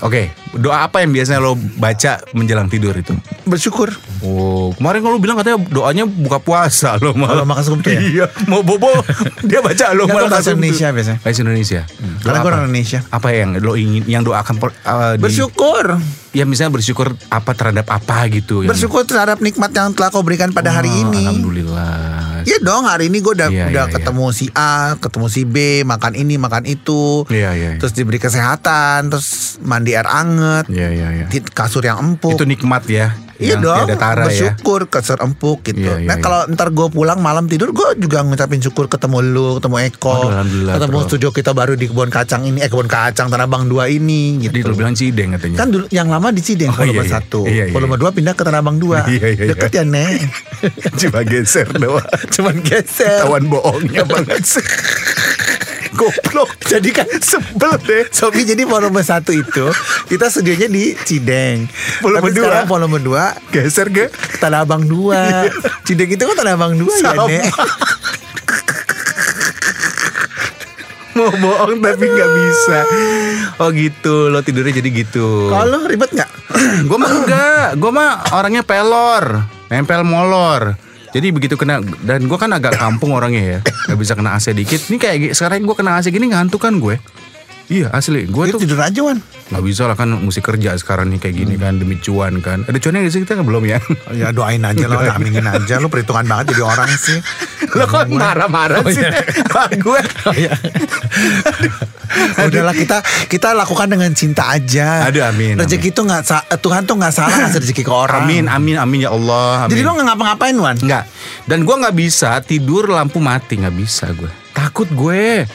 Oke 0.00 0.32
doa 0.52 0.82
apa 0.82 1.00
yang 1.00 1.10
biasanya 1.10 1.38
lo 1.38 1.54
baca 1.54 2.18
menjelang 2.32 2.66
tidur 2.66 2.90
itu? 2.92 3.14
Bersyukur. 3.44 3.94
Oh 4.20 4.70
kemarin 4.72 5.00
kalau 5.00 5.14
lo 5.14 5.20
bilang 5.20 5.34
katanya 5.34 5.58
doanya 5.62 6.04
buka 6.04 6.38
puasa 6.38 6.96
lo 6.96 7.12
malah 7.12 7.40
Kalau 7.40 7.46
makan 7.46 7.64
sumtu 7.64 7.88
ya? 7.88 8.00
Iya 8.00 8.26
mau 8.44 8.60
bobo 8.60 8.90
Dia 9.48 9.60
baca 9.60 9.92
lo 9.92 10.04
malah 10.04 10.28
bahasa 10.28 10.52
Indonesia 10.52 10.90
biasanya. 10.90 11.18
Bahasa 11.20 11.40
Indonesia 11.40 11.80
Karena 12.20 12.36
Doa 12.36 12.42
gue 12.42 12.50
orang? 12.50 12.60
Indonesia. 12.66 12.98
Apa 13.08 13.28
yang 13.30 13.48
lo 13.56 13.72
ingin 13.74 14.02
Yang 14.04 14.22
doakan 14.26 14.54
per- 14.58 14.76
uh, 14.82 15.14
di- 15.14 15.22
Bersyukur. 15.22 15.96
Ya 16.30 16.46
misalnya 16.46 16.70
bersyukur 16.72 17.10
apa 17.26 17.50
terhadap 17.52 17.86
apa 17.86 18.28
gitu 18.28 18.62
yang- 18.62 18.70
Bersyukur 18.70 19.02
terhadap 19.02 19.40
nikmat 19.40 19.70
yang 19.70 19.90
telah 19.90 20.10
kau 20.10 20.20
berikan 20.20 20.50
pada 20.50 20.70
hari 20.70 20.86
Wah, 20.88 21.00
ini. 21.04 21.24
Alhamdulillah 21.24 22.30
Iya 22.40 22.56
dong, 22.58 22.88
hari 22.88 23.08
ini 23.08 23.20
gue 23.20 23.34
udah 23.34 23.48
Iya, 23.48 23.68
udah 23.68 23.84
iya, 23.84 23.92
ketemu 23.92 24.24
si 24.32 24.48
A, 24.50 24.96
ketemu 24.96 25.26
si 25.28 25.44
B, 25.44 25.56
makan 25.84 26.16
ini, 26.16 26.40
makan 26.40 26.64
itu. 26.64 27.28
Iya 27.28 27.52
iya 27.52 27.68
iya. 27.68 27.78
Terus 27.78 27.92
diberi 27.92 28.16
kesehatan, 28.16 29.12
terus 29.12 29.60
mandi 29.60 29.92
air 29.92 30.08
anget, 30.08 30.39
Iya 30.70 30.88
iya 30.90 31.08
iya. 31.12 31.26
di 31.28 31.38
kasur 31.44 31.84
yang 31.84 31.98
empuk. 32.00 32.34
Itu 32.36 32.44
nikmat 32.48 32.84
ya. 32.88 33.12
Iya 33.40 33.56
dong, 33.56 33.88
tara 33.96 34.28
ya. 34.28 34.52
bersyukur 34.52 34.92
kasur 34.92 35.16
empuk 35.24 35.64
gitu. 35.64 35.80
Iya, 35.80 36.04
iya, 36.04 36.08
nah 36.12 36.20
iya. 36.20 36.24
kalau 36.24 36.40
ntar 36.52 36.76
gue 36.76 36.92
pulang 36.92 37.24
malam 37.24 37.48
tidur, 37.48 37.72
gue 37.72 37.96
juga 37.96 38.20
ngucapin 38.20 38.60
syukur 38.60 38.84
ketemu 38.92 39.24
lu, 39.32 39.56
ketemu 39.56 39.76
Eko, 39.88 40.28
Aduh, 40.28 40.76
ketemu 40.76 40.98
bro. 41.00 41.08
studio 41.08 41.28
kita 41.32 41.56
baru 41.56 41.72
di 41.72 41.88
kebun 41.88 42.12
kacang 42.12 42.44
ini, 42.44 42.60
eh 42.60 42.68
kebun 42.68 42.84
kacang 42.84 43.32
Tanah 43.32 43.48
Abang 43.48 43.64
2 43.64 43.96
ini 43.96 44.44
Jadi 44.44 44.60
gitu. 44.60 44.68
lo 44.68 44.76
bilang 44.76 44.92
cideng 44.92 45.32
katanya. 45.40 45.56
Kan 45.56 45.72
dulu 45.72 45.88
yang 45.88 46.12
lama 46.12 46.28
di 46.36 46.44
Cideng, 46.44 46.68
Oh, 46.68 46.84
volume 46.84 47.00
iya, 47.00 47.08
iya. 47.08 47.12
satu, 47.16 47.40
Iya, 47.48 47.64
iya, 47.64 47.72
volume 47.72 47.96
iya. 47.96 48.00
dua 48.04 48.10
pindah 48.12 48.34
ke 48.36 48.42
Tanah 48.44 48.60
Abang 48.60 48.76
2 48.76 48.84
Iya, 48.92 49.00
iya, 49.08 49.28
iya. 49.32 49.48
Deket 49.56 49.70
ya 49.72 49.84
Nek 49.88 50.20
Cuma 51.00 51.20
geser 51.24 51.68
doang. 51.72 52.04
Cuman 52.36 52.56
geser 52.60 53.24
Tawan 53.24 53.48
bohongnya 53.48 54.04
banget 54.04 54.44
sih. 54.44 54.66
Goblok. 55.90 56.50
Jadi 56.72 56.90
kan 56.90 57.06
Sebel 57.18 57.74
deh. 57.82 58.04
Sobi 58.10 58.42
jadi 58.42 58.62
volume 58.62 59.02
satu 59.02 59.34
itu 59.34 59.66
Kita 60.06 60.30
studionya 60.30 60.70
di 60.70 60.94
Cideng 60.94 61.66
Volume 61.98 62.20
Tapi 62.22 62.30
dua. 62.30 62.42
sekarang 62.46 62.66
volume 62.66 62.98
2 63.02 63.50
Geser 63.50 63.88
ke 63.90 64.06
Tanah 64.38 64.62
Abang 64.62 64.86
2 64.86 65.50
Cideng 65.82 66.10
itu 66.10 66.22
kan 66.22 66.36
Tanah 66.38 66.54
Abang 66.54 66.74
2 66.74 66.86
ya 66.86 67.10
Sama. 67.10 67.26
Nek 67.26 67.44
mau 71.10 71.30
bohong 71.34 71.82
tapi 71.82 72.06
nggak 72.06 72.30
bisa. 72.32 72.78
Oh 73.58 73.68
gitu, 73.74 74.30
lo 74.30 74.40
tidurnya 74.40 74.78
jadi 74.78 74.90
gitu. 75.04 75.50
Kalau 75.50 75.84
ribet 75.84 76.10
gak? 76.14 76.30
gue 76.88 76.96
mah 76.96 77.10
enggak, 77.12 77.68
gue 77.76 77.90
mah 77.92 78.30
orangnya 78.32 78.62
pelor, 78.62 79.44
nempel 79.68 80.00
molor. 80.00 80.78
Jadi 81.10 81.26
begitu 81.34 81.58
kena 81.58 81.82
dan 82.06 82.22
gue 82.30 82.38
kan 82.38 82.50
agak 82.54 82.78
kampung 82.78 83.10
orangnya 83.10 83.42
ya, 83.42 83.58
nggak 83.90 83.98
bisa 83.98 84.14
kena 84.14 84.38
AC 84.38 84.54
dikit. 84.54 84.78
Ini 84.86 84.96
kayak 84.98 85.34
sekarang 85.34 85.66
gue 85.66 85.74
kena 85.74 85.98
AC 85.98 86.06
gini 86.14 86.30
ngantuk 86.30 86.62
kan 86.62 86.78
gue. 86.78 87.02
Iya 87.70 87.86
asli, 87.88 88.26
gue 88.26 88.44
tuh 88.50 88.58
tidur 88.58 88.82
aja 88.82 88.98
Wan 89.00 89.22
nggak 89.50 89.62
bisa 89.62 89.82
lah 89.82 89.94
kan 89.94 90.06
mesti 90.06 90.38
kerja 90.38 90.74
sekarang 90.74 91.10
nih 91.10 91.18
kayak 91.18 91.34
gini 91.36 91.54
kan 91.54 91.74
demi 91.74 91.98
cuan 91.98 92.38
kan. 92.38 92.62
Ada 92.66 92.78
cuannya 92.78 93.02
nggak 93.02 93.12
sih 93.12 93.20
kita 93.22 93.42
belum 93.42 93.62
ya? 93.64 93.78
Ya 94.10 94.30
doain 94.30 94.62
aja 94.62 94.86
lo, 94.86 94.94
aminin 95.18 95.42
aja 95.42 95.78
Lo 95.78 95.86
perhitungan 95.86 96.22
banget 96.22 96.54
jadi 96.54 96.62
orang 96.62 96.90
sih 96.92 97.18
Lo 97.72 97.82
kok 97.84 98.06
marah-marah 98.08 98.78
sih? 98.86 99.02
gue. 99.76 100.00
Udahlah 102.40 102.74
kita 102.74 102.98
kita 103.26 103.54
lakukan 103.54 103.86
dengan 103.86 104.10
cinta 104.14 104.50
aja 104.50 105.06
Aduh, 105.06 105.22
amin, 105.24 105.58
Rezeki 105.58 105.90
itu 105.90 106.02
gak 106.02 106.22
sa- 106.22 106.46
Tuhan 106.52 106.82
tuh 106.82 106.98
gak 106.98 107.10
salah 107.10 107.34
ngasih 107.40 107.62
rezeki 107.62 107.82
ke 107.82 107.92
orang 107.92 108.26
Amin, 108.26 108.46
amin, 108.46 108.76
amin 108.76 108.98
ya 109.02 109.10
Allah. 109.10 109.66
Amin. 109.66 109.70
Jadi 109.70 109.80
lo 109.82 109.94
gak 109.94 110.06
ngapa-ngapain 110.10 110.54
Wan 110.58 110.76
Enggak. 110.78 111.06
Dan 111.46 111.62
gue 111.62 111.74
nggak 111.76 111.96
bisa 111.96 112.38
tidur 112.40 112.86
lampu 112.86 113.18
mati 113.18 113.58
nggak 113.58 113.74
bisa 113.74 114.10
gue. 114.10 114.30
Takut 114.50 114.86
gue. 114.90 115.46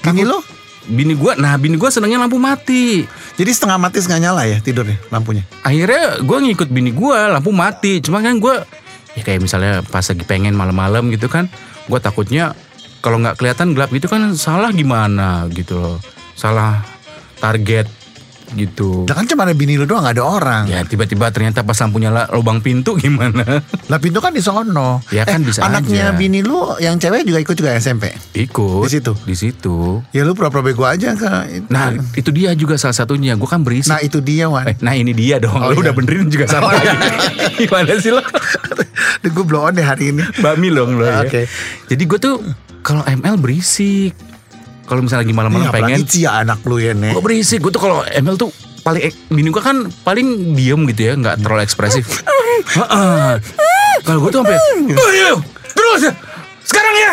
Gini 0.00 0.24
lo 0.24 0.55
Bini 0.86 1.18
gue, 1.18 1.32
nah 1.34 1.58
bini 1.58 1.74
gue 1.74 1.90
senengnya 1.90 2.22
lampu 2.22 2.38
mati. 2.38 3.02
Jadi 3.34 3.50
setengah 3.50 3.74
mati 3.74 3.98
setengah 3.98 4.30
nyala 4.30 4.46
ya 4.46 4.62
tidurnya 4.62 5.02
lampunya 5.10 5.42
Akhirnya 5.66 6.22
gue 6.22 6.38
ngikut 6.46 6.70
bini 6.70 6.94
gue 6.94 7.18
lampu 7.26 7.50
mati. 7.50 7.98
Cuma 7.98 8.22
kan 8.22 8.38
gue 8.38 8.54
ya 9.18 9.22
kayak 9.26 9.42
misalnya 9.42 9.82
pas 9.82 10.06
lagi 10.06 10.22
pengen 10.22 10.54
malam-malam 10.54 11.10
gitu 11.10 11.26
kan, 11.26 11.50
gue 11.90 11.98
takutnya 11.98 12.54
kalau 13.02 13.18
nggak 13.18 13.40
kelihatan 13.40 13.72
gelap 13.74 13.90
gitu 13.90 14.06
kan 14.06 14.34
salah 14.38 14.70
gimana 14.70 15.50
gitu 15.50 15.78
loh. 15.78 15.98
Salah 16.36 16.84
target 17.40 17.88
gitu. 18.52 19.02
Lah 19.04 19.14
kan 19.14 19.24
cuma 19.24 19.42
ada 19.42 19.52
bini 19.52 19.74
lo 19.74 19.84
doang 19.84 20.02
gak 20.02 20.14
ada 20.14 20.22
orang 20.22 20.64
Ya 20.66 20.80
tiba-tiba 20.82 21.26
ternyata 21.28 21.60
pas 21.60 21.74
lampu 21.76 21.98
nyala 21.98 22.30
lubang 22.30 22.60
pintu 22.60 22.94
gimana? 23.02 23.42
Lah 23.88 23.98
pintu 23.98 24.18
kan 24.18 24.30
di 24.30 24.38
sono 24.38 25.02
Ya 25.08 25.22
kan 25.22 25.42
bisa 25.42 25.62
Anaknya 25.62 26.10
aja. 26.10 26.14
bini 26.14 26.40
lu 26.40 26.78
yang 26.78 26.94
cewek 26.94 27.22
juga 27.22 27.38
ikut 27.40 27.54
juga 27.54 27.74
SMP 27.74 28.14
Ikut. 28.32 28.86
Di 28.86 28.90
situ? 28.92 29.12
Di 29.18 29.34
situ. 29.34 29.98
Ya 30.10 30.22
lu 30.22 30.32
pura-pura 30.32 30.62
bego 30.62 30.84
aja 30.84 31.12
ke 31.12 31.30
itu. 31.52 31.66
Nah 31.66 31.90
itu 32.12 32.30
dia 32.30 32.52
juga 32.52 32.76
salah 32.76 32.94
satunya. 32.94 33.34
Gue 33.34 33.46
kan 33.46 33.60
berisik. 33.60 33.88
Nah 33.88 33.98
itu 33.98 34.20
dia 34.20 34.46
Wan 34.46 34.66
Eh, 34.66 34.76
nah 34.78 34.92
ini 34.92 35.10
dia 35.10 35.40
dong. 35.40 35.56
Oh, 35.56 35.72
Lu 35.72 35.80
iya. 35.80 35.88
udah 35.88 35.94
benerin 35.94 36.28
juga 36.28 36.46
sama 36.46 36.70
lagi. 36.70 36.92
Gimana 37.60 37.96
sih 37.96 38.10
lo? 38.10 38.22
Duh, 39.20 39.30
Gue 39.32 39.42
blow 39.42 39.64
on 39.64 39.72
deh 39.72 39.82
hari 39.82 40.10
ini 40.10 40.22
Bami 40.38 40.68
dong 40.68 40.96
lo 40.96 41.04
ya. 41.04 41.24
Oke. 41.24 41.48
Jadi 41.86 42.02
gue 42.04 42.18
tuh 42.18 42.36
kalau 42.80 43.02
ML 43.02 43.34
berisik. 43.36 44.14
Kalau 44.86 45.02
misalnya 45.02 45.22
lagi 45.22 45.34
malam-malam 45.34 45.66
pengen, 45.68 45.98
apalagi 45.98 46.02
Cia 46.06 46.30
anak 46.40 46.62
lu 46.62 46.78
ya 46.78 46.94
Nek 46.94 47.12
gue 47.12 47.22
berisik. 47.22 47.58
Gue 47.58 47.68
tuh 47.68 47.82
kalau 47.82 48.00
ML 48.02 48.36
tuh 48.36 48.54
paling 48.80 49.02
ek- 49.02 49.26
bini 49.28 49.50
gue 49.50 49.58
kan 49.58 49.76
paling 50.00 50.26
diem 50.54 50.80
gitu 50.86 51.02
ya, 51.02 51.12
nggak 51.12 51.42
terlalu 51.42 51.62
ekspresif. 51.62 52.22
Heeh. 52.72 53.30
Kalau 54.00 54.18
gue 54.22 54.30
tuh 54.30 54.40
sampai, 54.40 54.54
ayo 54.86 55.42
terus 55.68 56.00
ya, 56.00 56.12
sekarang 56.62 56.94
ya. 56.94 57.10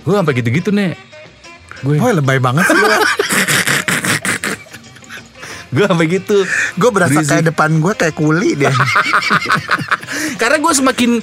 Gue 0.00 0.14
sampai 0.14 0.32
gitu-gitu 0.36 0.70
nih. 0.70 0.94
Gue, 1.82 1.98
Wah 1.98 2.14
lebay 2.14 2.38
banget 2.38 2.64
sih 2.64 2.76
gue 5.74 5.84
sampai 5.84 6.06
gitu. 6.06 6.36
Gue 6.78 6.90
berasa 6.94 7.18
Berisik. 7.18 7.30
kayak 7.34 7.44
depan 7.50 7.82
gue 7.82 7.92
kayak 7.92 8.14
kuli 8.14 8.54
deh 8.54 8.70
Karena 10.40 10.62
gue 10.62 10.70
semakin 10.72 11.18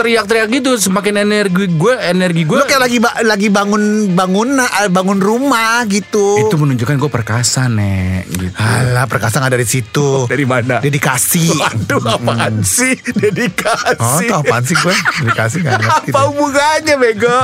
teriak-teriak 0.00 0.48
gitu 0.50 0.70
semakin 0.74 1.14
energi 1.20 1.68
gue 1.68 1.92
energi 2.00 2.42
gue 2.42 2.56
Lu 2.56 2.64
kayak 2.64 2.80
lagi 2.80 2.98
ba- 2.98 3.20
lagi 3.20 3.48
bangun 3.48 3.82
bangun 4.10 4.56
eh, 4.56 4.88
bangun 4.88 5.20
rumah 5.20 5.84
gitu. 5.84 6.40
itu 6.40 6.56
menunjukkan 6.56 6.96
gue 6.96 7.10
perkasa 7.10 7.68
nek 7.68 8.24
gitu. 8.26 8.56
Alah, 8.56 9.04
perkasa 9.04 9.38
nggak 9.38 9.52
dari 9.52 9.66
situ. 9.66 10.08
Dari 10.32 10.44
mana? 10.44 10.80
Dedikasi. 10.80 11.52
Aduh 11.52 12.00
apaan 12.00 12.62
sih 12.62 12.96
dedikasi 12.96 14.00
Oh, 14.00 14.20
tau 14.22 14.40
apaan 14.40 14.64
sih 14.64 14.74
gue? 14.74 14.94
Dedikasi 15.20 15.60
nggak 15.60 15.74
ngerti. 15.76 16.10
Apa 16.10 16.20
hubungannya 16.26 16.94
bego 16.96 17.38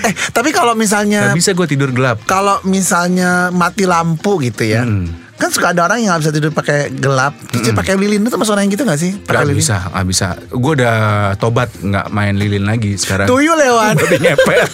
Eh, 0.00 0.12
tapi 0.30 0.48
kalau 0.50 0.72
misalnya 0.72 1.28
Gak 1.28 1.36
bisa 1.36 1.52
gue 1.52 1.66
tidur 1.66 1.90
gelap 1.90 2.24
kalau 2.24 2.56
misalnya 2.64 3.50
mati 3.50 3.84
lampu 3.84 4.40
gitu 4.40 4.64
ya. 4.64 4.82
Hmm. 4.82 5.27
Kan 5.38 5.54
suka 5.54 5.70
ada 5.70 5.86
orang 5.86 6.02
yang 6.02 6.10
nggak 6.12 6.22
bisa 6.26 6.32
tidur 6.34 6.50
pakai 6.50 6.90
gelap, 6.90 7.30
terus 7.46 7.62
dia 7.62 7.74
pakai 7.74 7.94
lilin 7.94 8.20
itu 8.20 8.30
termasuk 8.30 8.58
orang 8.58 8.66
yang 8.66 8.74
gitu 8.74 8.82
gak 8.82 8.98
sih? 8.98 9.14
Pakai 9.22 9.38
Gak 9.38 9.46
lilin. 9.46 9.58
bisa, 9.62 9.76
gak 9.86 10.06
bisa. 10.10 10.26
Gue 10.50 10.72
udah 10.74 10.96
tobat 11.38 11.70
nggak 11.78 12.06
main 12.10 12.34
lilin 12.34 12.66
lagi 12.66 12.98
sekarang. 12.98 13.30
Tuyul 13.30 13.54
lewat. 13.54 13.94
Babi 13.96 14.18
ngepet. 14.18 14.70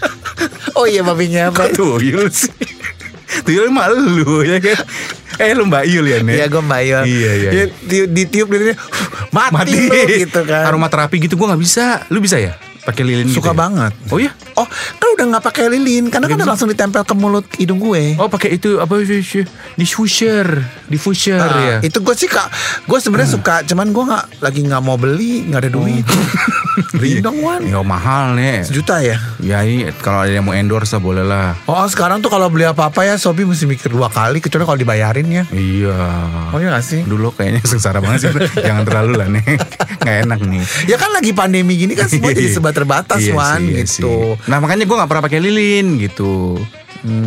oh 0.78 0.86
iya 0.86 1.02
apa? 1.02 1.50
Kok 1.50 1.70
tuyul 1.74 2.30
sih? 2.30 2.54
Tuyul 3.42 3.74
mah 3.74 3.90
lu 3.90 4.46
ya 4.46 4.62
kan? 4.62 4.78
Eh 5.40 5.56
lu 5.56 5.64
Mbak 5.66 5.84
Yul 5.88 6.06
ya 6.06 6.18
nih? 6.20 6.34
Iya 6.36 6.46
gue 6.52 6.62
Mbak 6.62 6.80
Yul. 6.84 7.04
Iya, 7.08 7.32
iya. 7.32 7.50
Ti- 7.72 8.08
ditiup 8.12 8.48
lilinnya 8.52 8.76
mati, 9.32 9.54
Mati. 9.56 9.72
lu 9.88 9.94
gitu 10.28 10.40
kan. 10.44 10.68
Aromaterapi 10.68 11.16
gitu 11.16 11.34
gue 11.34 11.46
nggak 11.48 11.62
bisa. 11.62 12.04
Lu 12.12 12.20
bisa 12.20 12.36
ya? 12.36 12.54
Pakai 12.80 13.02
lilin 13.02 13.26
Suka 13.26 13.50
gitu 13.50 13.52
ya? 13.52 13.58
banget. 13.58 13.92
Oh 14.08 14.16
iya? 14.16 14.32
Oh, 14.54 14.66
kan 14.96 15.08
udah 15.10 15.26
nggak 15.30 15.44
pakai 15.44 15.68
lilin, 15.68 16.08
karena 16.08 16.26
kan 16.26 16.36
udah 16.36 16.48
langsung 16.48 16.66
ditempel 16.66 17.00
ke 17.00 17.12
mulut 17.12 17.44
hidung 17.54 17.76
gue. 17.78 18.16
Oh 18.16 18.26
pakai 18.26 18.56
itu 18.56 18.76
apa 18.76 18.92
sih? 19.00 19.44
Diffuser, 19.74 20.46
diffuser 20.86 21.38
Ah, 21.38 21.60
ya. 21.60 21.76
Itu 21.80 22.00
gue 22.00 22.12
sih 22.12 22.26
kak, 22.26 22.48
gue 22.84 22.98
sebenarnya 22.98 23.30
suka, 23.30 23.54
cuman 23.64 23.88
gue 23.88 24.04
nggak 24.06 24.24
lagi 24.38 24.60
nggak 24.62 24.80
mau 24.80 24.94
beli, 24.94 25.44
nggak 25.46 25.60
ada 25.60 25.70
duit. 25.70 26.04
Beli 26.92 27.20
dong 27.20 27.42
Wan, 27.42 27.60
Ya 27.62 27.82
mahal 27.82 28.34
nih. 28.34 28.64
sejuta 28.64 29.00
ya. 29.00 29.18
Ya 29.38 29.60
ini 29.60 29.90
kalau 29.98 30.22
ada 30.22 30.32
yang 30.32 30.46
mau 30.46 30.54
endorse 30.54 30.92
lah 30.92 31.02
boleh 31.02 31.20
lah. 31.20 31.52
Oh 31.66 31.84
sekarang 31.84 32.20
tuh 32.20 32.30
kalau 32.30 32.48
beli 32.48 32.64
apa-apa 32.64 33.04
ya 33.04 33.14
Sobi 33.16 33.44
mesti 33.44 33.66
mikir 33.66 33.90
dua 33.90 34.08
kali 34.08 34.38
kecuali 34.38 34.64
kalau 34.64 34.78
dibayarin 34.78 35.28
ya. 35.28 35.44
Iya. 35.50 35.98
Oh 36.50 36.58
iya 36.58 36.72
gak 36.72 36.86
sih? 36.86 37.00
Dulu 37.02 37.34
kayaknya 37.34 37.60
sengsara 37.62 37.98
banget 37.98 38.18
sih. 38.22 38.30
Jangan 38.64 38.82
terlalu 38.82 39.12
lah 39.14 39.28
nih. 39.28 39.44
Nggak 40.00 40.16
enak 40.24 40.40
nih. 40.42 40.62
Ya 40.86 40.96
kan 40.96 41.10
lagi 41.10 41.30
pandemi 41.32 41.74
gini 41.76 41.92
kan 41.92 42.08
semua 42.08 42.32
jadi 42.32 42.48
serba 42.70 43.02
terbatas 43.02 43.20
Iya 43.20 43.34
Wan 43.34 43.58
sih, 43.58 43.68
iya 43.68 43.82
gitu. 43.82 44.12
sih. 44.36 44.46
Nah 44.46 44.58
makanya 44.58 44.84
gue 44.84 44.96
nggak 44.96 45.08
pernah 45.08 45.24
pakai 45.24 45.40
lilin 45.40 45.86
gitu. 45.98 46.56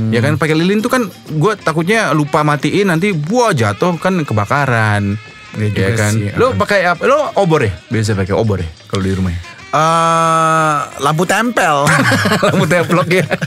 Ya 0.09 0.19
kan 0.19 0.37
pakai 0.37 0.53
lilin 0.53 0.79
tuh 0.79 0.87
kan 0.87 1.03
gue 1.27 1.53
takutnya 1.57 2.11
lupa 2.11 2.41
matiin 2.41 2.87
nanti 2.87 3.09
buah 3.09 3.51
jatuh 3.51 3.97
kan 3.97 4.21
kebakaran. 4.21 5.17
Iya 5.53 5.67
juga 5.67 5.81
Ya 5.81 5.89
kan. 5.93 6.11
sih, 6.13 6.29
Lo 6.33 6.53
pakai 6.53 6.79
apa? 6.87 7.01
Lo 7.03 7.29
obor 7.35 7.61
ya? 7.61 7.73
Biasa 7.87 8.13
pakai 8.13 8.31
obor 8.31 8.57
ya 8.57 8.69
kalau 8.85 9.01
di 9.01 9.11
rumah. 9.11 9.29
ya? 9.29 9.41
Eh 9.71 10.77
lampu 10.99 11.23
tempel. 11.23 11.89
Lampu 12.45 12.65
teplok 12.65 13.09
ya. 13.11 13.25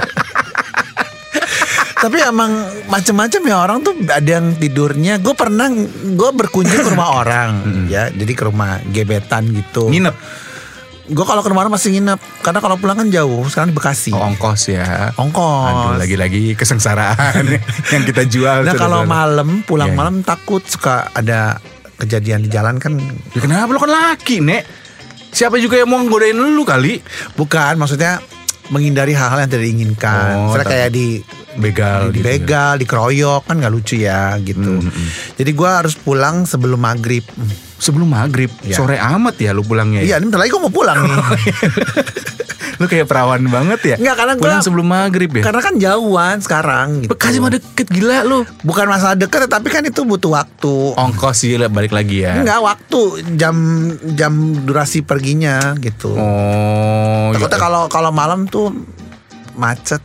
Tapi 1.96 2.20
emang 2.20 2.52
macem-macem 2.86 3.40
ya 3.40 3.56
orang 3.58 3.80
tuh 3.80 3.96
ada 4.04 4.30
yang 4.32 4.52
tidurnya. 4.52 5.16
Gue 5.16 5.32
pernah 5.32 5.70
gue 5.72 6.30
berkunjung 6.32 6.82
ke 6.82 6.90
rumah 6.90 7.14
orang 7.20 7.50
ya, 7.86 8.10
jadi 8.10 8.32
ke 8.32 8.44
rumah 8.44 8.78
gebetan 8.86 9.48
gitu. 9.48 9.88
Nginep. 9.88 10.14
Gue 11.06 11.22
kalau 11.22 11.38
ke 11.38 11.48
rumah 11.48 11.62
orang 11.62 11.74
masih 11.74 11.94
nginep 11.94 12.18
karena 12.42 12.58
kalau 12.58 12.74
pulang 12.74 12.98
kan 12.98 13.06
jauh. 13.06 13.46
Sekarang 13.46 13.70
di 13.70 13.76
Bekasi. 13.76 14.10
Oh, 14.10 14.26
ongkos 14.26 14.62
ya. 14.68 15.14
Ongkos. 15.14 15.94
Aduh 15.94 15.94
lagi-lagi 15.96 16.58
kesengsaraan 16.58 17.46
yang 17.94 18.02
kita 18.02 18.26
jual. 18.26 18.66
Nah 18.66 18.74
kalau 18.74 19.02
malam 19.04 19.62
pulang 19.62 19.94
Iya. 19.94 19.96
malam 19.96 20.14
takut 20.20 20.62
suka 20.62 21.06
ada 21.10 21.62
kejadian 21.96 22.42
di 22.42 22.50
jalan 22.50 22.76
kan. 22.76 22.98
Ya 23.32 23.40
kenapa 23.40 23.70
lo 23.70 23.78
kan 23.78 23.88
laki 23.88 24.42
nek? 24.42 24.66
Siapa 25.30 25.56
juga 25.56 25.76
yang 25.76 25.86
mau 25.86 26.00
ngodain 26.00 26.34
lu 26.34 26.64
kali? 26.64 26.98
Bukan 27.32 27.76
maksudnya 27.76 28.18
menghindari 28.66 29.14
hal-hal 29.14 29.38
yang 29.38 29.48
tidak 29.48 29.64
diinginkan. 29.64 30.26
Oh, 30.34 30.50
Misalnya 30.50 30.66
kayak 30.66 30.90
di 30.90 31.06
Begal 31.56 32.12
di 32.12 32.20
gitu. 32.20 32.28
begal, 32.28 32.76
dikeroyok 32.76 33.48
kan 33.48 33.56
nggak 33.56 33.72
lucu 33.72 33.96
ya 33.96 34.36
gitu. 34.42 34.76
Jadi 35.36 35.50
gua 35.52 35.80
harus 35.80 35.96
pulang 35.96 36.44
sebelum 36.44 36.76
maghrib. 36.76 37.24
Sebelum 37.76 38.08
maghrib, 38.08 38.48
Ya. 38.64 38.72
sore 38.74 38.96
amat 38.96 39.36
ya 39.36 39.52
lu 39.52 39.60
pulangnya. 39.60 40.00
Iya, 40.00 40.16
ya? 40.16 40.16
ini 40.16 40.28
bentar 40.28 40.40
lagi 40.40 40.50
gue 40.50 40.62
mau 40.62 40.72
pulang 40.72 40.96
nih. 40.96 41.16
Lu 42.76 42.84
kayak 42.84 43.08
perawan 43.08 43.40
banget 43.48 43.80
ya? 43.86 43.96
Enggak, 43.96 44.16
karena 44.16 44.32
gua- 44.34 44.42
Pulang 44.42 44.60
sebelum 44.60 44.86
maghrib 44.86 45.30
ya? 45.32 45.42
Karena 45.42 45.60
kan 45.60 45.74
jauhan 45.76 46.36
sekarang 46.38 46.86
gitu. 47.00 47.10
Bekasi 47.10 47.36
mah 47.40 47.48
deket 47.48 47.88
gila 47.88 48.20
lu. 48.22 48.44
Bukan 48.60 48.84
masalah 48.84 49.16
deket, 49.16 49.48
tapi 49.48 49.72
kan 49.72 49.80
itu 49.80 50.04
butuh 50.04 50.36
waktu. 50.36 50.92
Ongkos 50.92 51.36
sih 51.40 51.56
balik 51.56 51.96
lagi 51.96 52.28
ya. 52.28 52.36
Enggak 52.36 52.60
waktu 52.60 53.00
jam 53.34 53.56
jam 54.12 54.32
durasi 54.60 55.00
perginya 55.00 55.72
gitu. 55.80 56.12
Oh, 56.12 57.32
Takutnya 57.32 57.56
ya. 57.56 57.62
kalau 57.62 57.82
kalau 57.88 58.10
malam 58.12 58.44
tuh 58.44 58.72
macet. 59.56 60.02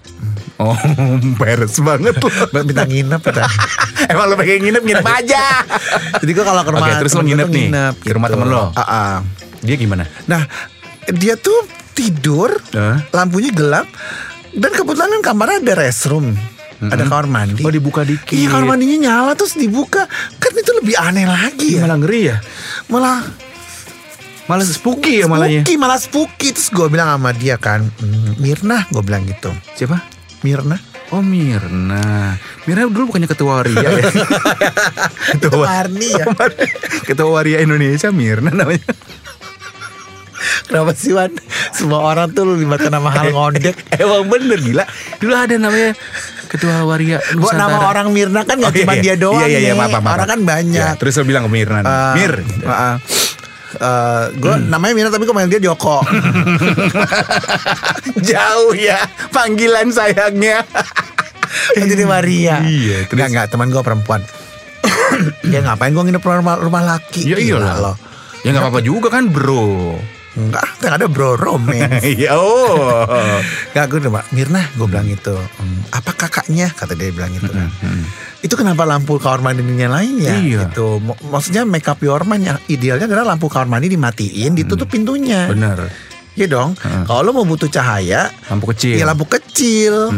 Oh, 0.57 0.77
beres 1.39 1.77
banget 1.81 2.15
lu. 2.17 2.29
Minta 2.53 2.83
nginep 2.85 3.21
kita. 3.21 3.43
Emang 4.11 4.31
lu 4.31 4.35
pengen 4.37 4.65
nginep 4.65 4.83
nginep 4.83 5.07
aja. 5.07 5.45
Jadi 6.21 6.31
gue 6.31 6.45
kalau 6.45 6.61
ke 6.63 6.71
rumah 6.71 6.87
Oke, 6.89 6.99
terus 7.05 7.13
lo 7.17 7.23
nginep 7.25 7.47
nih 7.49 7.67
di 8.01 8.11
rumah 8.11 8.27
temen 8.31 8.47
lo? 8.49 8.69
Ah, 8.73 8.81
ah. 8.81 9.13
Dia 9.61 9.75
gimana? 9.77 10.09
Nah, 10.25 10.41
dia 11.13 11.37
tuh 11.37 11.65
tidur, 11.93 12.57
Hah? 12.73 12.97
lampunya 13.13 13.53
gelap, 13.53 13.85
dan 14.57 14.71
kebetulan 14.73 15.09
kan 15.19 15.33
kamarnya 15.33 15.61
ada 15.61 15.73
restroom, 15.85 16.33
ada 16.81 17.05
kamar 17.05 17.29
mandi. 17.29 17.61
Oh, 17.61 17.69
dibuka 17.69 18.01
dikit. 18.01 18.33
Iya 18.33 18.57
kamar 18.57 18.73
mandinya 18.73 18.97
nyala 18.97 19.37
terus 19.37 19.53
dibuka, 19.53 20.09
kan 20.41 20.51
itu 20.57 20.71
lebih 20.81 20.97
aneh 20.97 21.29
lagi 21.29 21.77
Ih, 21.77 21.77
ya. 21.77 21.85
malah 21.85 21.97
ngeri 22.01 22.21
ya. 22.25 22.37
Malah 22.89 23.17
Malah 24.51 24.65
spooky 24.65 25.13
ya 25.17 25.25
malahnya. 25.25 25.63
spooky, 25.63 25.75
malah 25.77 25.95
spooky. 25.95 26.49
Terus 26.51 26.67
gue 26.69 26.87
bilang 26.87 27.07
sama 27.09 27.31
dia 27.31 27.55
kan, 27.55 27.87
"Hmm, 27.95 28.35
Mirna, 28.35 28.83
gue 28.85 28.99
bilang 28.99 29.23
gitu. 29.23 29.47
Siapa? 29.73 30.03
Mirna, 30.41 30.75
Oh 31.09 31.19
Mirna. 31.19 32.33
Mirna 32.63 32.83
dulu 32.85 33.09
bukannya 33.09 33.27
ketua 33.27 33.59
waria 33.59 33.79
ya? 33.79 34.03
ketua 35.35 35.67
Marni 35.69 36.07
ya. 36.09 36.23
ketua 37.03 37.29
waria 37.29 37.59
Indonesia 37.59 38.09
Mirna 38.09 38.49
namanya. 38.49 38.91
Kenapa 40.63 40.91
sih 40.91 41.11
Wan? 41.11 41.35
Semua 41.69 42.01
orang 42.01 42.31
tuh 42.31 42.47
libatkan 42.49 42.89
nama 42.89 43.11
hal 43.11 43.29
ngondek. 43.29 43.75
Emang 43.93 44.25
bener 44.25 44.57
gila. 44.57 44.83
Dulu 45.19 45.33
ada 45.35 45.53
namanya 45.53 45.91
ketua 46.47 46.81
waria 46.81 47.19
Buat 47.19 47.53
Nusantara. 47.53 47.69
nama 47.69 47.77
orang 47.85 48.07
Mirna 48.09 48.41
kan 48.41 48.55
gak 48.57 48.65
Oh, 48.65 48.73
iya, 48.73 48.81
cuma 48.81 48.93
iya. 48.95 49.01
dia 49.01 49.15
doang 49.15 49.43
Iya, 49.43 49.47
iya, 49.47 49.59
iya, 49.61 49.71
nih. 49.71 49.77
maaf, 49.77 49.91
maaf, 49.91 50.01
maaf. 50.01 50.15
Orang 50.15 50.27
kan 50.27 50.41
banyak. 50.41 50.79
Ya, 50.81 50.95
terus 50.95 51.13
lo 51.13 51.23
bilang 51.23 51.43
ke 51.45 51.51
Mirna. 51.51 51.79
Eh, 51.79 52.11
Mir. 52.17 52.33
uh, 52.39 52.71
uh, 52.71 52.95
gue 54.35 54.55
namanya 54.67 54.93
Mirna 54.95 55.11
tapi 55.13 55.23
gue 55.23 55.35
manggil 55.35 55.59
dia 55.59 55.71
Joko. 55.71 56.03
Jauh 58.29 58.73
ya 58.75 58.99
panggilan 59.31 59.91
sayangnya. 59.93 60.65
Kan 61.75 61.87
jadi 61.87 62.07
Maria. 62.07 62.63
Iya, 62.63 63.07
terus? 63.07 63.19
Enggak 63.19 63.29
enggak 63.31 63.47
teman 63.51 63.67
gue 63.71 63.83
perempuan. 63.83 64.21
ya 65.53 65.59
ngapain 65.63 65.91
gue 65.91 66.03
nginep 66.03 66.23
rumah, 66.23 66.55
rumah 66.59 66.83
laki? 66.83 67.27
Ya 67.27 67.37
iyalah. 67.39 67.75
lo. 67.79 67.93
Ya 68.41 68.55
nggak 68.55 68.63
apa-apa 68.67 68.81
juga 68.81 69.07
kan 69.13 69.29
bro. 69.29 69.99
Enggak, 70.31 70.63
yang 70.79 70.95
ada 70.95 71.05
bro 71.11 71.35
romance. 71.35 72.07
Iya 72.15 72.39
oh. 72.39 73.03
Enggak 73.75 73.85
gue 73.91 73.99
udah 74.07 74.23
Mirna 74.31 74.63
gue 74.79 74.87
bilang 74.87 75.07
gitu. 75.11 75.35
"Hmm, 75.35 75.83
apa 75.91 76.11
kakaknya? 76.15 76.71
Kata 76.71 76.95
dia 76.95 77.11
bilang 77.11 77.35
gitu 77.35 77.51
kan. 77.51 77.67
Itu 78.39 78.55
kenapa 78.55 78.87
lampu 78.87 79.19
kamar 79.19 79.51
mandi 79.51 79.61
lain 79.61 80.15
ya? 80.23 80.35
Iya. 80.39 80.59
Gitu. 80.71 81.03
Maksudnya 81.27 81.67
make 81.67 81.85
up 81.91 81.99
your 81.99 82.23
mind 82.23 82.47
yang 82.47 82.57
idealnya 82.71 83.11
adalah 83.11 83.35
lampu 83.35 83.51
kamar 83.51 83.67
mandi 83.67 83.91
dimatiin, 83.91 84.55
ditutup 84.55 84.87
pintunya. 84.87 85.51
Bener. 85.51 85.91
Iya 86.31 86.47
dong. 86.47 86.79
Kalau 86.79 87.27
lo 87.27 87.31
mau 87.35 87.43
butuh 87.43 87.67
cahaya, 87.67 88.31
Lampu 88.47 88.71
kecil. 88.71 88.95
ya 88.95 89.03
lampu 89.03 89.27
kecil. 89.27 90.15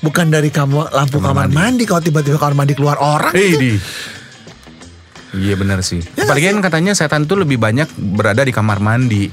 Bukan 0.00 0.32
dari 0.32 0.48
kamu 0.48 0.88
lampu 0.88 1.20
kamar, 1.20 1.52
mandi. 1.52 1.84
Kalau 1.84 2.00
tiba-tiba 2.00 2.40
kamar 2.40 2.64
mandi 2.64 2.72
keluar 2.72 2.96
orang 2.96 3.36
di. 3.36 3.76
Iya 5.30 5.54
benar 5.54 5.84
sih. 5.84 6.00
Ya 6.18 6.26
Apalagi 6.26 6.50
kan 6.50 6.58
katanya 6.58 6.92
setan 6.96 7.28
tuh 7.28 7.38
lebih 7.38 7.60
banyak 7.60 7.86
berada 7.94 8.42
di 8.42 8.50
kamar 8.50 8.82
mandi 8.82 9.30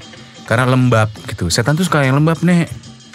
karena 0.48 0.66
lembab 0.66 1.12
gitu. 1.28 1.52
Setan 1.52 1.76
tuh 1.76 1.84
suka 1.84 2.08
yang 2.08 2.16
lembab 2.16 2.40
nih. 2.42 2.66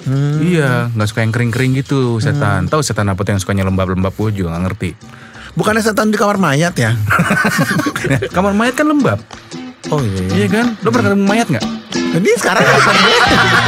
Hmm. 0.03 0.43
Iya, 0.43 0.93
nggak 0.93 1.09
suka 1.09 1.21
yang 1.25 1.33
kering-kering 1.33 1.73
gitu 1.81 2.21
setan. 2.21 2.69
Tahu 2.69 2.85
setan 2.85 3.09
apa 3.09 3.25
tuh 3.25 3.35
yang 3.35 3.41
sukanya 3.41 3.65
lembab-lembab 3.67 4.13
gue 4.13 4.45
juga 4.45 4.55
nggak 4.55 4.65
ngerti. 4.69 4.91
Bukannya 5.57 5.83
setan 5.85 6.13
di 6.13 6.19
kamar 6.21 6.37
mayat 6.37 6.75
ya? 6.77 6.93
kamar 8.37 8.53
mayat 8.53 8.75
kan 8.77 8.89
lembab. 8.89 9.21
Oh 9.91 10.01
iya. 10.01 10.45
Iya 10.45 10.47
kan? 10.49 10.67
Lo 10.85 10.89
pernah 10.93 11.13
ketemu 11.13 11.27
mayat 11.27 11.47
nggak? 11.49 11.67
Jadi 12.13 12.29
sekarang 12.37 12.65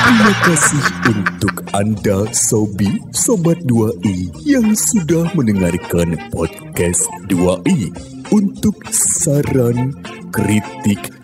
Terima 0.04 0.34
kasih 0.44 0.84
untuk 1.08 1.54
Anda 1.72 2.28
Sobi 2.32 3.00
Sobat 3.12 3.56
2i 3.64 4.32
yang 4.44 4.76
sudah 4.76 5.32
mendengarkan 5.32 6.16
podcast 6.28 7.08
2i. 7.32 7.88
Untuk 8.32 8.74
saran, 8.90 9.92
kritik, 10.32 11.13